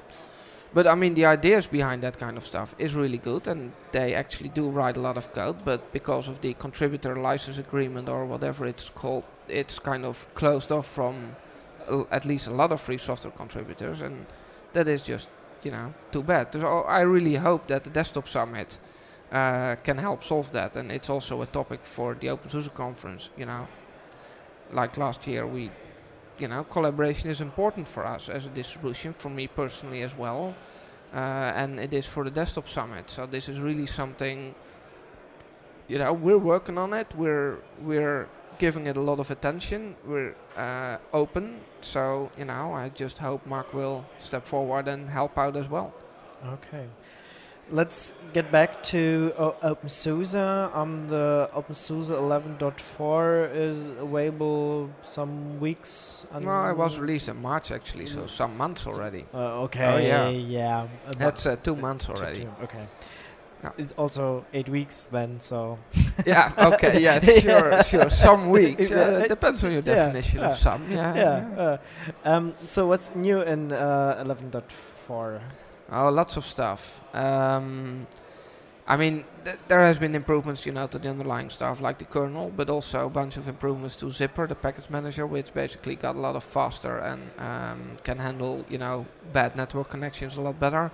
but 0.75 0.89
I 0.89 0.97
mean, 0.97 1.15
the 1.15 1.27
ideas 1.27 1.69
behind 1.69 2.03
that 2.03 2.19
kind 2.19 2.37
of 2.37 2.45
stuff 2.45 2.75
is 2.79 2.97
really 2.97 3.19
good, 3.19 3.47
and 3.47 3.73
they 3.93 4.15
actually 4.15 4.49
do 4.49 4.69
write 4.69 4.97
a 4.97 5.01
lot 5.01 5.17
of 5.17 5.33
code. 5.33 5.65
But 5.65 5.93
because 5.93 6.29
of 6.29 6.41
the 6.41 6.55
contributor 6.55 7.15
license 7.17 7.59
agreement 7.59 8.09
or 8.09 8.27
whatever 8.27 8.67
it's 8.67 8.91
called, 8.91 9.25
it's 9.49 9.79
kind 9.79 10.05
of 10.05 10.27
closed 10.35 10.73
off 10.73 10.87
from 10.87 11.37
uh, 11.89 12.03
at 12.11 12.25
least 12.25 12.49
a 12.49 12.53
lot 12.53 12.73
of 12.73 12.81
free 12.81 12.99
software 12.99 13.33
contributors, 13.33 14.01
and 14.01 14.27
that 14.73 14.89
is 14.89 15.05
just 15.05 15.31
you 15.63 15.71
know 15.71 15.95
too 16.11 16.25
bad. 16.25 16.53
So 16.53 16.81
I 16.83 17.03
really 17.03 17.37
hope 17.37 17.69
that 17.69 17.85
the 17.85 17.91
desktop 17.91 18.29
summit 18.29 18.81
uh, 19.31 19.77
can 19.77 19.99
help 19.99 20.25
solve 20.25 20.51
that, 20.53 20.77
and 20.77 20.91
it's 20.91 21.09
also 21.09 21.43
a 21.43 21.47
topic 21.47 21.81
for 21.85 22.15
the 22.15 22.31
Open 22.31 22.51
OpenSUSE 22.51 22.75
conference. 22.75 23.31
You 23.37 23.47
know, 23.47 23.69
like 24.73 24.97
last 24.97 25.27
year, 25.27 25.47
we, 25.47 25.71
you 26.39 26.49
know, 26.49 26.65
collaboration 26.65 27.31
is 27.31 27.41
important 27.41 27.87
for 27.89 28.05
us 28.05 28.29
as 28.29 28.47
a 28.47 28.51
distribution, 28.51 29.13
for 29.13 29.31
me 29.31 29.47
personally 29.47 30.03
as 30.03 30.17
well, 30.17 30.55
uh, 31.15 31.53
and 31.55 31.79
it 31.79 31.95
is 31.95 32.07
for 32.07 32.25
the 32.25 32.31
desktop 32.31 32.69
summit. 32.69 33.11
So 33.11 33.27
this 33.27 33.49
is 33.49 33.61
really 33.61 33.87
something. 33.87 34.55
You 35.89 35.99
know, 35.99 36.13
we're 36.13 36.39
working 36.39 36.79
on 36.79 36.93
it. 36.95 37.07
We're 37.15 37.59
we're 37.81 38.29
giving 38.59 38.87
it 38.87 38.97
a 38.97 39.01
lot 39.01 39.21
of 39.21 39.31
attention. 39.31 39.97
We're 40.07 40.35
uh, 40.57 40.99
open. 41.13 41.61
So 41.81 42.31
you 42.39 42.47
know, 42.47 42.73
I 42.73 42.89
just 42.89 43.19
hope 43.19 43.47
Mark 43.47 43.73
will 43.75 44.05
step 44.19 44.47
forward 44.47 44.89
and 44.89 45.09
help 45.09 45.39
out 45.39 45.57
as 45.57 45.69
well. 45.69 45.93
Okay. 46.47 46.87
Let's 47.71 48.13
get 48.33 48.51
back 48.51 48.83
to 48.85 49.33
uh, 49.39 49.53
OpenSUSE. 49.75 50.35
Um, 50.75 51.09
the 51.09 51.49
OpenSUSE 51.55 52.11
11.4 52.11 53.55
is 53.55 53.87
available 53.99 54.91
some 55.03 55.61
weeks. 55.61 56.27
No, 56.41 56.69
it 56.69 56.77
was 56.77 56.99
released 56.99 57.29
in 57.29 57.41
March 57.41 57.71
actually, 57.71 58.07
so 58.07 58.27
some 58.27 58.57
months 58.57 58.87
already. 58.87 59.25
Uh, 59.33 59.63
okay. 59.63 59.85
Oh, 59.87 59.99
yeah. 59.99 60.29
Yeah. 60.29 60.89
Uh, 61.07 61.13
That's 61.19 61.47
uh, 61.47 61.57
two 61.57 61.77
months 61.77 62.09
already. 62.09 62.43
two, 62.43 62.53
Okay. 62.65 62.85
Yeah. 63.63 63.71
It's 63.79 63.93
also 63.93 64.45
eight 64.53 64.69
weeks 64.69 65.07
then, 65.07 65.41
so. 65.41 65.79
yeah. 66.27 66.53
Okay. 66.59 67.01
Yeah. 67.03 67.19
Sure. 67.21 67.83
Sure. 67.83 68.11
Some 68.11 68.51
weeks. 68.51 68.91
Uh, 68.93 69.21
Yeah, 69.23 69.27
depends 69.29 69.65
on 69.65 69.73
your 69.73 69.81
definition 69.81 70.41
yeah. 70.41 70.47
of 70.51 70.57
some. 70.57 70.83
Yeah. 70.91 71.15
yeah. 71.17 71.63
Uh, 71.63 71.77
um, 72.25 72.55
so 72.67 72.87
what's 72.87 73.15
new 73.17 73.41
in 73.41 73.73
uh, 73.73 74.23
11.4? 74.27 75.41
Oh, 75.91 76.09
lots 76.11 76.37
of 76.37 76.45
stuff. 76.45 77.01
Um, 77.15 78.07
I 78.87 78.97
mean, 78.97 79.25
th- 79.45 79.59
there 79.69 79.81
has 79.81 79.99
been 79.99 80.15
improvements, 80.15 80.67
you 80.67 80.73
know, 80.73 80.87
to 80.87 80.99
the 80.99 81.09
underlying 81.09 81.51
stuff 81.51 81.81
like 81.81 81.99
the 81.99 82.05
kernel, 82.05 82.53
but 82.55 82.69
also 82.69 83.07
a 83.07 83.11
bunch 83.11 83.37
of 83.37 83.49
improvements 83.49 83.97
to 83.97 84.07
Zypper, 84.07 84.49
the 84.49 84.55
package 84.55 84.91
manager, 84.91 85.27
which 85.27 85.55
basically 85.55 85.97
got 85.97 86.17
a 86.17 86.19
lot 86.19 86.37
of 86.37 86.45
faster 86.45 86.99
and 86.99 87.31
um, 87.39 87.99
can 88.03 88.19
handle, 88.19 88.65
you 88.69 88.79
know, 88.79 89.07
bad 89.33 89.57
network 89.57 89.91
connections 89.91 90.37
a 90.37 90.41
lot 90.41 90.59
better. 90.61 90.91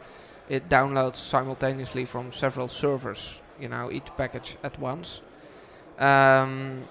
It 0.48 0.68
downloads 0.68 1.16
simultaneously 1.16 2.04
from 2.04 2.32
several 2.32 2.68
servers, 2.68 3.42
you 3.60 3.68
know, 3.68 3.90
each 3.90 4.06
package 4.16 4.56
at 4.62 4.78
once. 4.78 5.22
Um, 5.98 6.88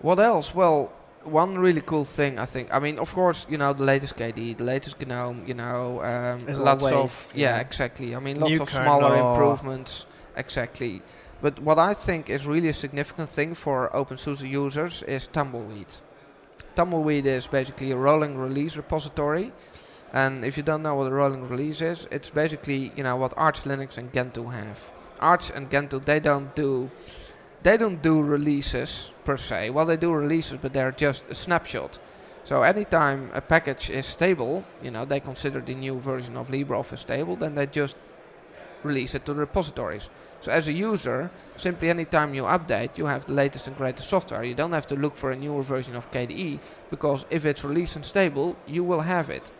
what 0.00 0.20
else? 0.20 0.54
Well, 0.54 0.92
one 1.28 1.58
really 1.58 1.80
cool 1.80 2.04
thing 2.04 2.38
I 2.38 2.44
think. 2.44 2.68
I 2.72 2.78
mean, 2.78 2.98
of 2.98 3.14
course, 3.14 3.46
you 3.48 3.58
know 3.58 3.72
the 3.72 3.84
latest 3.84 4.16
KDE, 4.16 4.58
the 4.58 4.64
latest 4.64 5.00
GNOME. 5.06 5.44
You 5.46 5.54
know, 5.54 6.02
um, 6.02 6.38
lots 6.58 6.84
always, 6.84 7.30
of 7.32 7.36
yeah, 7.36 7.56
yeah. 7.56 7.60
exactly. 7.60 8.14
I 8.14 8.20
mean, 8.20 8.40
lots 8.40 8.52
New 8.52 8.62
of 8.62 8.70
smaller 8.70 9.10
kernel. 9.10 9.30
improvements, 9.30 10.06
exactly. 10.36 11.02
But 11.40 11.60
what 11.60 11.78
I 11.78 11.94
think 11.94 12.30
is 12.30 12.46
really 12.46 12.68
a 12.68 12.72
significant 12.72 13.28
thing 13.28 13.54
for 13.54 13.90
OpenSUSE 13.94 14.48
users 14.50 15.04
is 15.04 15.28
Tumbleweed. 15.28 15.94
Tumbleweed 16.74 17.26
is 17.26 17.46
basically 17.46 17.92
a 17.92 17.96
rolling 17.96 18.36
release 18.36 18.76
repository. 18.76 19.52
And 20.12 20.44
if 20.44 20.56
you 20.56 20.62
don't 20.62 20.82
know 20.82 20.94
what 20.96 21.06
a 21.06 21.14
rolling 21.14 21.48
release 21.48 21.80
is, 21.82 22.08
it's 22.10 22.30
basically 22.30 22.92
you 22.96 23.04
know 23.04 23.16
what 23.16 23.34
Arch 23.36 23.62
Linux 23.62 23.98
and 23.98 24.12
Gentoo 24.12 24.46
have. 24.46 24.92
Arch 25.20 25.50
and 25.50 25.70
Gentoo 25.70 26.00
they 26.00 26.20
don't 26.20 26.54
do 26.54 26.90
they 27.62 27.76
don't 27.76 28.02
do 28.02 28.20
releases 28.20 29.12
per 29.24 29.36
se. 29.36 29.70
Well, 29.70 29.86
they 29.86 29.96
do 29.96 30.12
releases, 30.12 30.58
but 30.58 30.72
they're 30.72 30.92
just 30.92 31.28
a 31.30 31.34
snapshot. 31.34 31.98
So 32.44 32.62
anytime 32.62 33.30
a 33.34 33.40
package 33.40 33.90
is 33.90 34.06
stable, 34.06 34.64
you 34.82 34.90
know, 34.90 35.04
they 35.04 35.20
consider 35.20 35.60
the 35.60 35.74
new 35.74 35.98
version 35.98 36.36
of 36.36 36.48
LibreOffice 36.48 36.98
stable, 36.98 37.36
then 37.36 37.54
they 37.54 37.66
just 37.66 37.96
release 38.82 39.14
it 39.14 39.26
to 39.26 39.34
the 39.34 39.40
repositories. 39.40 40.08
So 40.40 40.52
as 40.52 40.68
a 40.68 40.72
user, 40.72 41.30
simply 41.56 41.90
anytime 41.90 42.32
you 42.32 42.44
update, 42.44 42.96
you 42.96 43.06
have 43.06 43.26
the 43.26 43.32
latest 43.32 43.66
and 43.66 43.76
greatest 43.76 44.08
software. 44.08 44.44
You 44.44 44.54
don't 44.54 44.72
have 44.72 44.86
to 44.86 44.96
look 44.96 45.16
for 45.16 45.32
a 45.32 45.36
newer 45.36 45.62
version 45.62 45.96
of 45.96 46.10
KDE, 46.12 46.60
because 46.90 47.26
if 47.28 47.44
it's 47.44 47.64
released 47.64 47.96
and 47.96 48.04
stable, 48.04 48.56
you 48.66 48.84
will 48.84 49.00
have 49.00 49.30
it. 49.30 49.50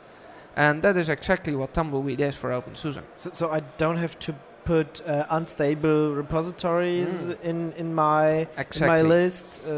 And 0.56 0.82
that 0.82 0.96
is 0.96 1.08
exactly 1.08 1.54
what 1.54 1.74
Tumbleweed 1.74 2.20
is 2.20 2.36
for 2.36 2.50
OpenSUSE. 2.50 3.02
So, 3.16 3.30
so 3.32 3.50
I 3.50 3.60
don't 3.76 3.96
have 3.96 4.18
to 4.20 4.34
put 4.68 5.00
uh, 5.06 5.24
unstable 5.38 6.00
repositories 6.22 7.12
Mm. 7.28 7.50
in 7.50 7.58
in 7.82 7.88
my 7.94 8.24
in 8.80 8.86
my 8.94 9.02
list. 9.16 9.46
Uh, 9.66 9.70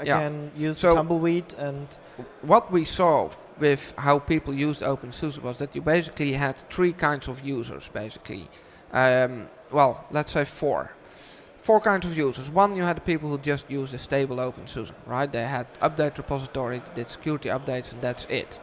I 0.00 0.04
Yeah. 0.04 0.18
can 0.20 0.34
use 0.68 0.76
So- 0.78 0.94
Tumbleweed 0.94 1.48
and 1.66 1.86
what 2.42 2.64
we 2.72 2.84
saw 2.84 3.28
with 3.60 3.82
how 4.06 4.18
people 4.18 4.54
used 4.68 4.82
OpenSUSE 4.82 5.38
was 5.42 5.56
that 5.58 5.74
you 5.76 5.82
basically 5.82 6.32
had 6.32 6.54
three 6.76 6.92
kinds 6.92 7.28
of 7.28 7.36
users, 7.58 7.90
basically. 7.92 8.44
Um, 8.92 9.48
well, 9.70 9.92
let's 10.10 10.32
say 10.32 10.44
four. 10.44 10.80
Four 11.68 11.80
kinds 11.80 12.06
of 12.06 12.12
users. 12.26 12.50
One, 12.50 12.76
you 12.76 12.84
had 12.84 12.96
the 12.96 13.06
people 13.12 13.28
who 13.30 13.38
just 13.52 13.70
used 13.70 13.94
a 13.94 13.98
stable 13.98 14.36
OpenSUSE, 14.48 14.92
right? 15.06 15.30
They 15.32 15.44
had 15.44 15.66
update 15.80 16.16
repository, 16.16 16.78
they 16.78 16.94
did 17.02 17.08
security 17.08 17.48
updates, 17.50 17.92
and 17.92 18.00
that's 18.00 18.24
it. 18.30 18.58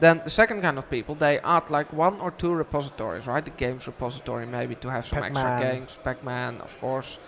Then 0.00 0.20
the 0.22 0.30
second 0.30 0.62
kind 0.62 0.78
of 0.78 0.88
people, 0.88 1.14
they 1.14 1.40
add 1.40 1.70
like 1.70 1.92
one 1.92 2.20
or 2.20 2.30
two 2.30 2.54
repositories, 2.54 3.26
right? 3.26 3.44
The 3.44 3.50
games 3.50 3.86
repository 3.86 4.46
maybe 4.46 4.74
to 4.76 4.90
have 4.90 5.06
some 5.06 5.24
extra 5.24 5.58
games, 5.60 5.98
Pac-Man, 6.02 6.60
of 6.60 6.78
course. 6.80 7.18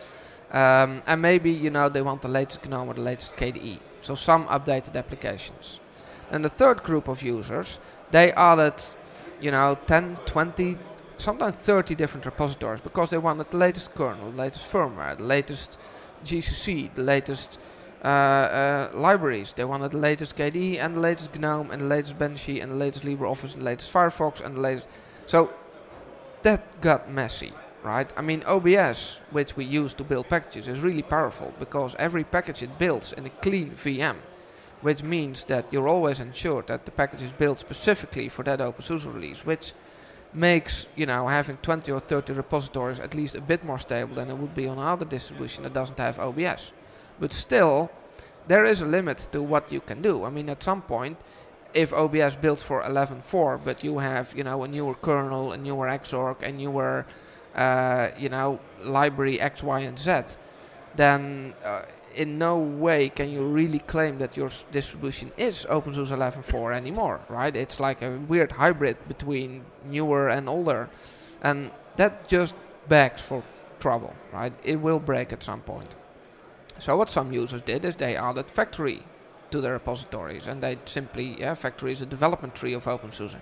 Um, 0.53 1.03
and 1.07 1.21
maybe, 1.21 1.51
you 1.51 1.71
know, 1.71 1.89
they 1.89 2.03
want 2.03 2.23
the 2.23 2.29
latest 2.29 2.67
GNOME 2.69 2.89
or 2.89 2.95
the 2.95 3.01
latest 3.01 3.37
KDE. 3.37 3.79
So 4.01 4.15
some 4.15 4.47
updated 4.47 4.97
applications. 4.97 5.81
And 6.31 6.45
the 6.45 6.49
third 6.49 6.83
group 6.83 7.09
of 7.09 7.23
users, 7.23 7.81
they 8.11 8.33
added, 8.33 8.83
you 9.41 9.51
know, 9.51 9.77
10, 9.87 10.19
20, 10.27 10.77
sometimes 11.17 11.57
30 11.57 11.95
different 11.95 12.25
repositories 12.25 12.81
because 12.81 13.11
they 13.11 13.19
wanted 13.19 13.51
the 13.51 13.57
latest 13.57 13.95
kernel, 13.95 14.31
the 14.31 14.37
latest 14.37 14.71
firmware, 14.73 15.17
the 15.17 15.25
latest 15.25 15.79
GCC, 16.25 16.95
the 16.95 17.03
latest 17.03 17.59
Uh, 18.03 18.09
uh, 18.09 18.91
libraries. 18.95 19.53
They 19.53 19.65
wanted 19.65 19.91
the 19.91 19.99
latest 19.99 20.35
KDE 20.35 20.79
and 20.79 20.95
the 20.95 21.01
latest 21.01 21.39
GNOME 21.39 21.71
and 21.71 21.83
the 21.83 21.87
latest 21.87 22.19
Banshee 22.19 22.61
and 22.61 22.73
the 22.73 22.77
latest 22.77 23.05
LibreOffice 23.05 23.53
and 23.53 23.61
the 23.61 23.67
latest 23.67 23.93
Firefox 23.93 24.41
and 24.41 24.57
the 24.57 24.61
latest. 24.61 24.89
So 25.27 25.51
that 26.41 26.81
got 26.81 27.11
messy, 27.11 27.53
right? 27.83 28.11
I 28.17 28.23
mean, 28.23 28.43
OBS, 28.47 29.21
which 29.33 29.55
we 29.55 29.67
use 29.67 29.93
to 29.95 30.05
build 30.05 30.31
packages, 30.31 30.67
is 30.67 30.81
really 30.81 31.03
powerful 31.03 31.53
because 31.59 31.95
every 31.99 32.25
package 32.25 32.63
it 32.63 32.79
builds 32.79 33.13
in 33.13 33.27
a 33.27 33.31
clean 33.43 33.73
VM, 33.73 34.17
which 34.81 35.03
means 35.03 35.45
that 35.45 35.67
you're 35.71 35.89
always 35.89 36.21
ensured 36.21 36.69
that 36.69 36.87
the 36.87 36.93
package 36.93 37.21
is 37.21 37.33
built 37.33 37.59
specifically 37.59 38.31
for 38.31 38.43
that 38.45 38.61
OpenSUSE 38.61 39.13
release, 39.13 39.45
which 39.45 39.75
makes 40.33 40.87
you 40.97 41.05
know 41.05 41.27
having 41.27 41.59
20 41.59 41.93
or 41.93 42.01
30 42.01 42.33
repositories 42.33 42.99
at 42.99 43.15
least 43.15 43.35
a 43.35 43.43
bit 43.43 43.63
more 43.63 43.79
stable 43.79 44.15
than 44.15 44.31
it 44.31 44.39
would 44.39 44.55
be 44.55 44.67
on 44.67 44.79
another 44.79 45.05
distribution 45.05 45.65
that 45.65 45.75
doesn't 45.75 45.99
have 45.99 46.19
OBS. 46.19 46.73
But 47.21 47.33
still, 47.33 47.91
there 48.49 48.65
is 48.65 48.81
a 48.81 48.87
limit 48.87 49.29
to 49.33 49.43
what 49.43 49.71
you 49.71 49.81
can 49.81 50.03
do. 50.03 50.25
I 50.25 50.31
mean, 50.31 50.49
at 50.49 50.63
some 50.63 50.83
point, 50.83 51.19
if 51.75 51.93
OBS 51.93 52.35
builds 52.37 52.63
for 52.63 52.83
11.4, 52.83 53.65
but 53.65 53.85
you 53.85 53.99
have 53.99 54.35
you 54.37 54.43
know 54.43 54.65
a 54.65 54.69
newer 54.69 54.95
kernel, 54.95 55.53
a 55.53 55.57
newer 55.57 55.87
Xorg, 55.87 56.43
a 56.43 56.51
newer 56.51 57.07
uh, 57.55 58.09
you 58.19 58.29
know 58.29 58.59
library 58.83 59.41
X, 59.41 59.63
Y, 59.63 59.81
and 59.81 59.99
Z, 59.99 60.37
then 60.97 61.55
uh, 61.65 61.83
in 62.17 62.39
no 62.39 62.59
way 62.59 63.09
can 63.09 63.31
you 63.31 63.47
really 63.47 63.79
claim 63.79 64.19
that 64.19 64.37
your 64.37 64.51
distribution 64.73 65.31
is 65.37 65.65
OpenSUSE 65.71 66.11
11.4 66.11 66.75
anymore, 66.75 67.21
right? 67.29 67.55
It's 67.55 67.79
like 67.79 68.03
a 68.03 68.19
weird 68.29 68.51
hybrid 68.51 68.97
between 69.07 69.65
newer 69.85 70.29
and 70.31 70.49
older, 70.49 70.89
and 71.43 71.71
that 71.97 72.27
just 72.27 72.55
begs 72.89 73.23
for 73.23 73.45
trouble, 73.79 74.15
right? 74.33 74.53
It 74.65 74.77
will 74.77 74.99
break 74.99 75.33
at 75.33 75.43
some 75.43 75.61
point. 75.61 75.95
So 76.81 76.97
what 76.97 77.11
some 77.11 77.31
users 77.31 77.61
did 77.61 77.85
is 77.85 77.95
they 77.95 78.17
added 78.17 78.51
factory 78.51 79.03
to 79.51 79.61
their 79.61 79.75
repositories, 79.75 80.47
and 80.47 80.63
they 80.63 80.79
simply, 80.87 81.37
yeah, 81.39 81.55
factory 81.55 81.93
is 81.93 82.03
a 82.03 82.07
development 82.07 82.55
tree 82.55 82.73
of 82.73 82.85
OpenSUSE. 82.85 83.37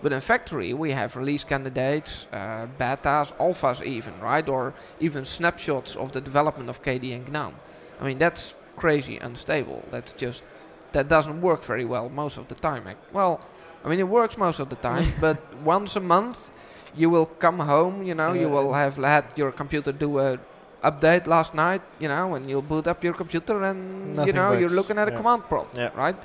But 0.00 0.12
in 0.12 0.20
factory, 0.20 0.74
we 0.74 0.92
have 0.92 1.16
release 1.16 1.44
candidates, 1.44 2.28
uh, 2.32 2.66
betas, 2.78 3.32
alphas 3.38 3.82
even, 3.82 4.18
right? 4.20 4.48
Or 4.48 4.74
even 5.00 5.24
snapshots 5.24 5.96
of 5.96 6.12
the 6.12 6.20
development 6.20 6.68
of 6.68 6.82
KDE 6.82 7.16
and 7.16 7.32
GNOME. 7.32 7.54
I 8.00 8.04
mean, 8.04 8.18
that's 8.18 8.54
crazy 8.76 9.16
unstable. 9.18 9.82
That's 9.90 10.12
just, 10.12 10.44
that 10.92 11.08
doesn't 11.08 11.40
work 11.40 11.64
very 11.64 11.84
well 11.84 12.08
most 12.10 12.36
of 12.36 12.46
the 12.48 12.54
time. 12.54 12.84
Well, 13.12 13.40
I 13.84 13.88
mean, 13.88 13.98
it 13.98 14.08
works 14.08 14.36
most 14.38 14.60
of 14.60 14.68
the 14.68 14.76
time, 14.76 15.06
but 15.20 15.38
once 15.62 15.96
a 15.96 16.00
month, 16.00 16.52
you 16.94 17.10
will 17.10 17.26
come 17.26 17.58
home, 17.58 18.04
you 18.04 18.14
know, 18.14 18.34
you 18.34 18.48
will 18.48 18.72
have 18.72 18.96
had 18.96 19.24
your 19.36 19.50
computer 19.50 19.90
do 19.90 20.18
a 20.20 20.38
update 20.84 21.26
last 21.26 21.54
night, 21.54 21.82
you 21.98 22.08
know, 22.08 22.34
and 22.34 22.48
you'll 22.48 22.68
boot 22.74 22.86
up 22.86 23.02
your 23.02 23.14
computer 23.14 23.62
and, 23.62 24.10
you 24.10 24.14
Nothing 24.14 24.34
know, 24.34 24.52
you're 24.52 24.76
looking 24.80 24.98
at 24.98 25.08
a 25.08 25.10
Yeah. 25.10 25.16
command 25.16 25.42
prompt, 25.48 25.78
Yeah. 25.78 25.90
right? 25.96 26.16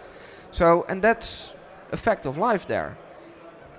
So, 0.51 0.85
and 0.89 1.01
that's 1.01 1.55
a 1.91 1.97
fact 1.97 2.25
of 2.25 2.37
life 2.37 2.65
there. 2.65 2.97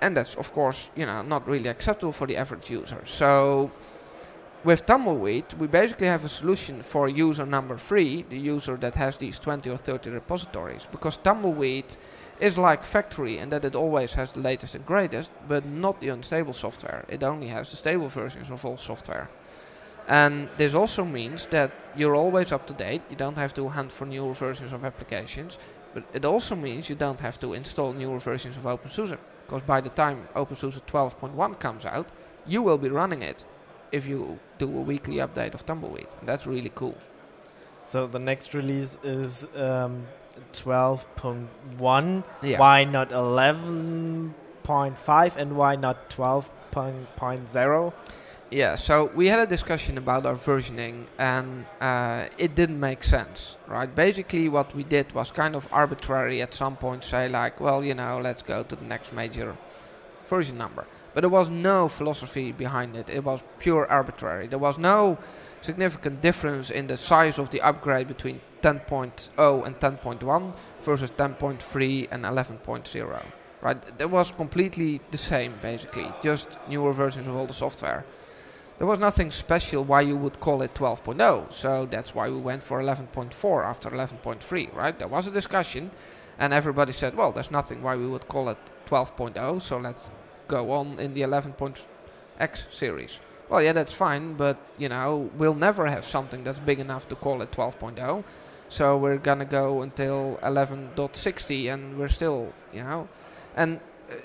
And 0.01 0.17
that's, 0.17 0.35
of 0.37 0.51
course, 0.51 0.89
you 0.95 1.05
know, 1.05 1.21
not 1.21 1.47
really 1.47 1.69
acceptable 1.69 2.11
for 2.13 2.27
the 2.27 2.37
average 2.37 2.69
user. 2.71 3.01
So, 3.05 3.71
with 4.63 4.85
Tumbleweed, 4.85 5.45
we 5.59 5.67
basically 5.67 6.07
have 6.07 6.23
a 6.23 6.29
solution 6.29 6.83
for 6.83 7.07
user 7.09 7.45
number 7.45 7.77
three, 7.77 8.25
the 8.29 8.37
user 8.37 8.77
that 8.77 8.95
has 8.95 9.17
these 9.17 9.39
20 9.39 9.69
or 9.69 9.77
30 9.77 10.09
repositories, 10.09 10.87
because 10.91 11.17
Tumbleweed 11.17 11.85
is 12.39 12.57
like 12.57 12.83
factory 12.83 13.37
in 13.37 13.49
that 13.49 13.63
it 13.65 13.75
always 13.75 14.13
has 14.15 14.33
the 14.33 14.39
latest 14.39 14.75
and 14.75 14.85
greatest, 14.85 15.31
but 15.47 15.65
not 15.65 15.99
the 15.99 16.09
unstable 16.09 16.53
software. 16.53 17.05
It 17.07 17.23
only 17.23 17.47
has 17.47 17.69
the 17.69 17.77
stable 17.77 18.07
versions 18.07 18.49
of 18.51 18.65
all 18.65 18.77
software. 18.77 19.29
And 20.11 20.49
this 20.57 20.75
also 20.75 21.05
means 21.05 21.45
that 21.47 21.71
you're 21.95 22.15
always 22.15 22.51
up 22.51 22.67
to 22.67 22.73
date. 22.73 23.01
You 23.09 23.15
don't 23.15 23.37
have 23.37 23.53
to 23.53 23.69
hunt 23.69 23.93
for 23.93 24.05
newer 24.05 24.33
versions 24.33 24.73
of 24.73 24.83
applications. 24.83 25.57
But 25.93 26.03
it 26.13 26.25
also 26.25 26.53
means 26.53 26.89
you 26.89 26.97
don't 26.97 27.21
have 27.21 27.39
to 27.39 27.53
install 27.53 27.93
newer 27.93 28.19
versions 28.19 28.57
of 28.57 28.63
OpenSUSE. 28.63 29.17
Because 29.45 29.61
by 29.61 29.79
the 29.79 29.87
time 29.89 30.27
OpenSUSE 30.35 30.81
12.1 30.85 31.57
comes 31.59 31.85
out, 31.85 32.09
you 32.45 32.61
will 32.61 32.77
be 32.77 32.89
running 32.89 33.21
it 33.21 33.45
if 33.93 34.05
you 34.05 34.37
do 34.57 34.67
a 34.67 34.81
weekly 34.81 35.15
update 35.15 35.53
of 35.53 35.65
Tumbleweed. 35.65 36.07
And 36.19 36.27
that's 36.27 36.45
really 36.45 36.73
cool. 36.75 36.97
so 37.85 38.05
the 38.05 38.19
next 38.19 38.53
release 38.53 38.97
is 39.03 39.47
um, 39.55 40.07
12.1. 40.51 42.23
Yeah. 42.43 42.59
Why 42.59 42.83
not 42.83 43.11
11.5 43.11 45.35
and 45.37 45.55
why 45.55 45.77
not 45.77 46.09
12.0? 46.09 47.93
Yeah, 48.51 48.75
so 48.75 49.09
we 49.15 49.29
had 49.29 49.39
a 49.39 49.47
discussion 49.47 49.97
about 49.97 50.25
our 50.25 50.35
versioning 50.35 51.05
and 51.17 51.65
uh, 51.79 52.25
it 52.37 52.53
didn't 52.53 52.81
make 52.81 53.01
sense, 53.01 53.57
right? 53.65 53.87
Basically, 53.95 54.49
what 54.49 54.75
we 54.75 54.83
did 54.83 55.09
was 55.13 55.31
kind 55.31 55.55
of 55.55 55.69
arbitrary 55.71 56.41
at 56.41 56.53
some 56.53 56.75
point, 56.75 57.05
say, 57.05 57.29
like, 57.29 57.61
well, 57.61 57.81
you 57.81 57.93
know, 57.93 58.19
let's 58.21 58.43
go 58.43 58.61
to 58.63 58.75
the 58.75 58.83
next 58.83 59.13
major 59.13 59.55
version 60.25 60.57
number. 60.57 60.85
But 61.13 61.21
there 61.21 61.29
was 61.29 61.49
no 61.49 61.87
philosophy 61.87 62.51
behind 62.51 62.97
it, 62.97 63.09
it 63.09 63.23
was 63.23 63.41
pure 63.59 63.89
arbitrary. 63.89 64.47
There 64.47 64.59
was 64.59 64.77
no 64.77 65.17
significant 65.61 66.19
difference 66.19 66.71
in 66.71 66.87
the 66.87 66.97
size 66.97 67.39
of 67.39 67.51
the 67.51 67.61
upgrade 67.61 68.09
between 68.09 68.41
10.0 68.63 69.65
and 69.65 69.79
10.1 69.79 70.55
versus 70.81 71.11
10.3 71.11 72.07
and 72.11 72.25
11.0. 72.25 73.25
Right, 73.61 73.97
that 73.97 74.09
was 74.09 74.31
completely 74.31 74.99
the 75.11 75.17
same 75.17 75.53
basically, 75.61 76.11
just 76.21 76.59
newer 76.67 76.91
versions 76.91 77.27
of 77.29 77.35
all 77.37 77.47
the 77.47 77.53
software. 77.53 78.03
There 78.81 78.87
was 78.87 78.97
nothing 78.97 79.29
special 79.29 79.83
why 79.83 80.01
you 80.01 80.17
would 80.17 80.39
call 80.39 80.63
it 80.63 80.73
12.0, 80.73 81.53
so 81.53 81.85
that's 81.85 82.15
why 82.15 82.31
we 82.31 82.39
went 82.39 82.63
for 82.63 82.81
11.4 82.81 83.63
after 83.63 83.91
11.3, 83.91 84.73
right? 84.73 84.97
There 84.97 85.07
was 85.07 85.27
a 85.27 85.31
discussion, 85.31 85.91
and 86.39 86.51
everybody 86.51 86.91
said, 86.91 87.15
well, 87.15 87.31
there's 87.31 87.51
nothing 87.51 87.83
why 87.83 87.95
we 87.95 88.07
would 88.07 88.27
call 88.27 88.49
it 88.49 88.57
12.0, 88.87 89.61
so 89.61 89.77
let's 89.77 90.09
go 90.47 90.71
on 90.71 90.99
in 90.99 91.13
the 91.13 91.21
11.x 91.21 92.67
series. 92.71 93.21
Well, 93.49 93.61
yeah, 93.61 93.73
that's 93.73 93.93
fine, 93.93 94.33
but 94.33 94.57
you 94.79 94.89
know, 94.89 95.29
we'll 95.37 95.53
never 95.53 95.85
have 95.85 96.03
something 96.03 96.43
that's 96.43 96.57
big 96.57 96.79
enough 96.79 97.07
to 97.09 97.15
call 97.15 97.43
it 97.43 97.51
12.0. 97.51 98.23
So 98.69 98.97
we're 98.97 99.17
gonna 99.17 99.45
go 99.45 99.83
until 99.83 100.39
11.60, 100.41 101.71
and 101.71 101.99
we're 101.99 102.07
still, 102.07 102.51
you 102.73 102.81
know, 102.81 103.07
and 103.55 103.79
uh, 104.09 104.15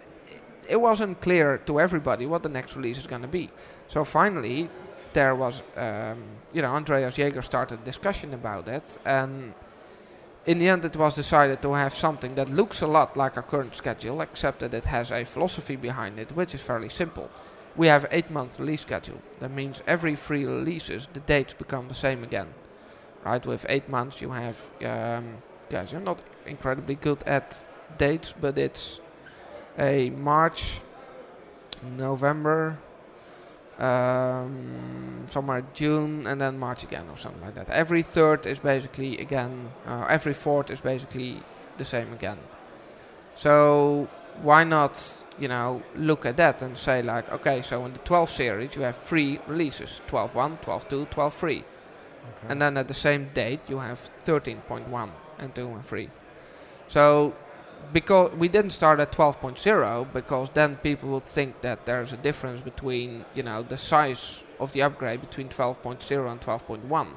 it 0.67 0.81
wasn't 0.81 1.21
clear 1.21 1.59
to 1.67 1.79
everybody 1.79 2.25
what 2.25 2.43
the 2.43 2.49
next 2.49 2.75
release 2.75 2.97
is 2.97 3.07
gonna 3.07 3.29
be. 3.29 3.51
So 3.89 4.05
finally, 4.05 4.69
there 5.13 5.35
was, 5.35 5.63
um, 5.77 6.23
you 6.53 6.63
know, 6.63 6.75
Andreas 6.75 7.17
Jaeger 7.17 7.43
started 7.43 7.81
a 7.81 7.85
discussion 7.85 8.35
about 8.35 8.69
it, 8.69 8.99
and 9.05 9.55
in 10.47 10.59
the 10.59 10.69
end, 10.69 10.85
it 10.85 10.97
was 10.97 11.17
decided 11.17 11.61
to 11.63 11.73
have 11.75 11.95
something 11.95 12.35
that 12.37 12.49
looks 12.49 12.83
a 12.83 12.87
lot 12.87 13.17
like 13.17 13.37
our 13.37 13.43
current 13.43 13.75
schedule, 13.75 14.21
except 14.21 14.61
that 14.61 14.73
it 14.75 14.85
has 14.85 15.11
a 15.11 15.25
philosophy 15.25 15.77
behind 15.77 16.19
it, 16.21 16.31
which 16.33 16.55
is 16.55 16.63
fairly 16.63 16.89
simple. 16.89 17.29
We 17.77 17.89
have 17.89 18.07
eight 18.11 18.31
month 18.31 18.61
release 18.61 18.83
schedule. 18.83 19.21
That 19.41 19.51
means 19.51 19.83
every 19.87 20.17
three 20.17 20.45
releases, 20.45 21.09
the 21.13 21.21
dates 21.21 21.53
become 21.53 21.89
the 21.89 21.95
same 21.95 22.23
again. 22.23 22.49
Right? 23.25 23.45
With 23.45 23.67
eight 23.69 23.89
months, 23.89 24.23
you 24.23 24.31
have, 24.31 24.61
um, 24.85 25.39
guys, 25.69 25.93
you're 25.93 26.01
not 26.01 26.21
incredibly 26.47 26.95
good 26.95 27.23
at 27.25 27.65
dates, 27.99 28.33
but 28.41 28.57
it's 28.57 29.01
a 29.79 30.11
March, 30.11 30.81
November, 31.97 32.79
um, 33.79 35.27
somewhere 35.29 35.65
June 35.75 36.27
and 36.27 36.41
then 36.41 36.59
March 36.59 36.85
again 36.85 37.07
or 37.11 37.17
something 37.17 37.43
like 37.43 37.55
that. 37.55 37.69
Every 37.71 38.03
third 38.03 38.47
is 38.47 38.59
basically 38.59 39.19
again, 39.19 39.71
uh, 39.87 40.07
every 40.09 40.33
fourth 40.33 40.71
is 40.71 40.81
basically 40.81 41.43
the 41.77 41.85
same 41.85 42.13
again. 42.13 42.39
So 43.35 44.09
why 44.43 44.65
not, 44.65 45.25
you 45.39 45.49
know, 45.49 45.83
look 45.95 46.27
at 46.27 46.37
that 46.39 46.63
and 46.63 46.77
say 46.77 47.03
like, 47.03 47.31
okay, 47.33 47.63
so 47.63 47.85
in 47.85 47.93
the 47.93 47.99
12 48.01 48.31
series 48.31 48.77
you 48.77 48.83
have 48.83 48.97
three 48.97 49.41
releases, 49.47 50.01
12.1, 50.09 50.63
12.2, 50.63 51.09
12.3. 51.09 51.51
Okay. 51.53 51.65
And 52.49 52.61
then 52.61 52.77
at 52.77 52.89
the 52.89 52.95
same 52.95 53.31
date 53.35 53.61
you 53.69 53.79
have 53.79 54.11
13.1 54.25 55.11
and 55.39 55.55
2 55.55 55.69
and 55.69 55.85
3. 55.85 56.11
So 56.89 57.35
because 57.93 58.33
we 58.33 58.49
didn't 58.49 58.71
start 58.71 59.01
at 59.01 59.13
12.0 59.13 60.13
because 60.13 60.51
then 60.51 60.77
people 60.77 61.11
would 61.11 61.23
think 61.23 61.61
that 61.61 61.87
there's 61.87 62.13
a 62.13 62.17
difference 62.17 62.61
between 62.61 63.25
you 63.35 63.43
know 63.43 63.63
the 63.63 63.77
size 63.77 64.45
of 64.61 64.73
the 64.73 64.83
upgrade 64.83 65.21
between 65.21 65.49
12.0 65.49 66.31
and 66.31 66.41
12.1 66.41 67.09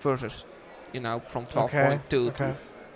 versus 0.00 0.46
you 0.92 1.00
know 1.00 1.20
from 1.28 1.44
12.2 1.46 1.64
okay. 1.64 2.00
to 2.08 2.28
okay. 2.28 2.54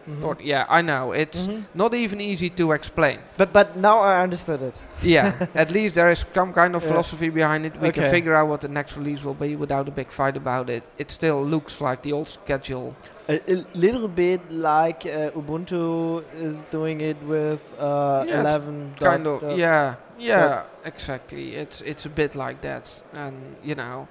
Mm-hmm. 0.09 0.41
Yeah, 0.43 0.67
I 0.69 0.83
know. 0.83 1.13
It's 1.13 1.47
mm-hmm. 1.47 1.63
not 1.75 1.95
even 1.95 2.21
easy 2.21 2.51
to 2.51 2.73
explain. 2.73 3.19
But 3.37 3.53
but 3.53 3.77
now 3.77 4.01
I 4.01 4.23
understood 4.23 4.63
it. 4.63 4.79
yeah, 5.03 5.47
at 5.55 5.71
least 5.71 5.95
there 5.95 6.11
is 6.11 6.25
some 6.35 6.53
kind 6.53 6.75
of 6.75 6.83
yeah. 6.83 6.89
philosophy 6.91 7.29
behind 7.29 7.67
it. 7.67 7.81
We 7.81 7.89
okay. 7.89 8.03
can 8.03 8.11
figure 8.11 8.35
out 8.35 8.49
what 8.49 8.61
the 8.61 8.69
next 8.69 8.97
release 8.97 9.23
will 9.25 9.35
be 9.35 9.57
without 9.57 9.89
a 9.89 9.91
big 9.91 10.11
fight 10.11 10.37
about 10.37 10.71
it. 10.71 10.91
It 10.99 11.11
still 11.11 11.45
looks 11.45 11.81
like 11.81 12.03
the 12.03 12.13
old 12.13 12.29
schedule. 12.29 12.97
A, 13.29 13.41
a 13.49 13.65
little 13.75 14.09
bit 14.09 14.51
like 14.51 15.07
uh, 15.07 15.31
Ubuntu 15.31 16.25
is 16.35 16.65
doing 16.71 17.01
it 17.01 17.23
with 17.23 17.63
uh, 17.79 18.25
yeah, 18.27 18.41
11. 18.41 18.95
Kind 18.99 19.27
of. 19.27 19.59
yeah, 19.59 19.95
yeah, 20.19 20.65
exactly. 20.85 21.55
It's 21.55 21.83
it's 21.83 22.07
a 22.07 22.11
bit 22.11 22.35
like 22.35 22.61
that, 22.63 23.03
and 23.13 23.57
you 23.63 23.77
know 23.77 24.09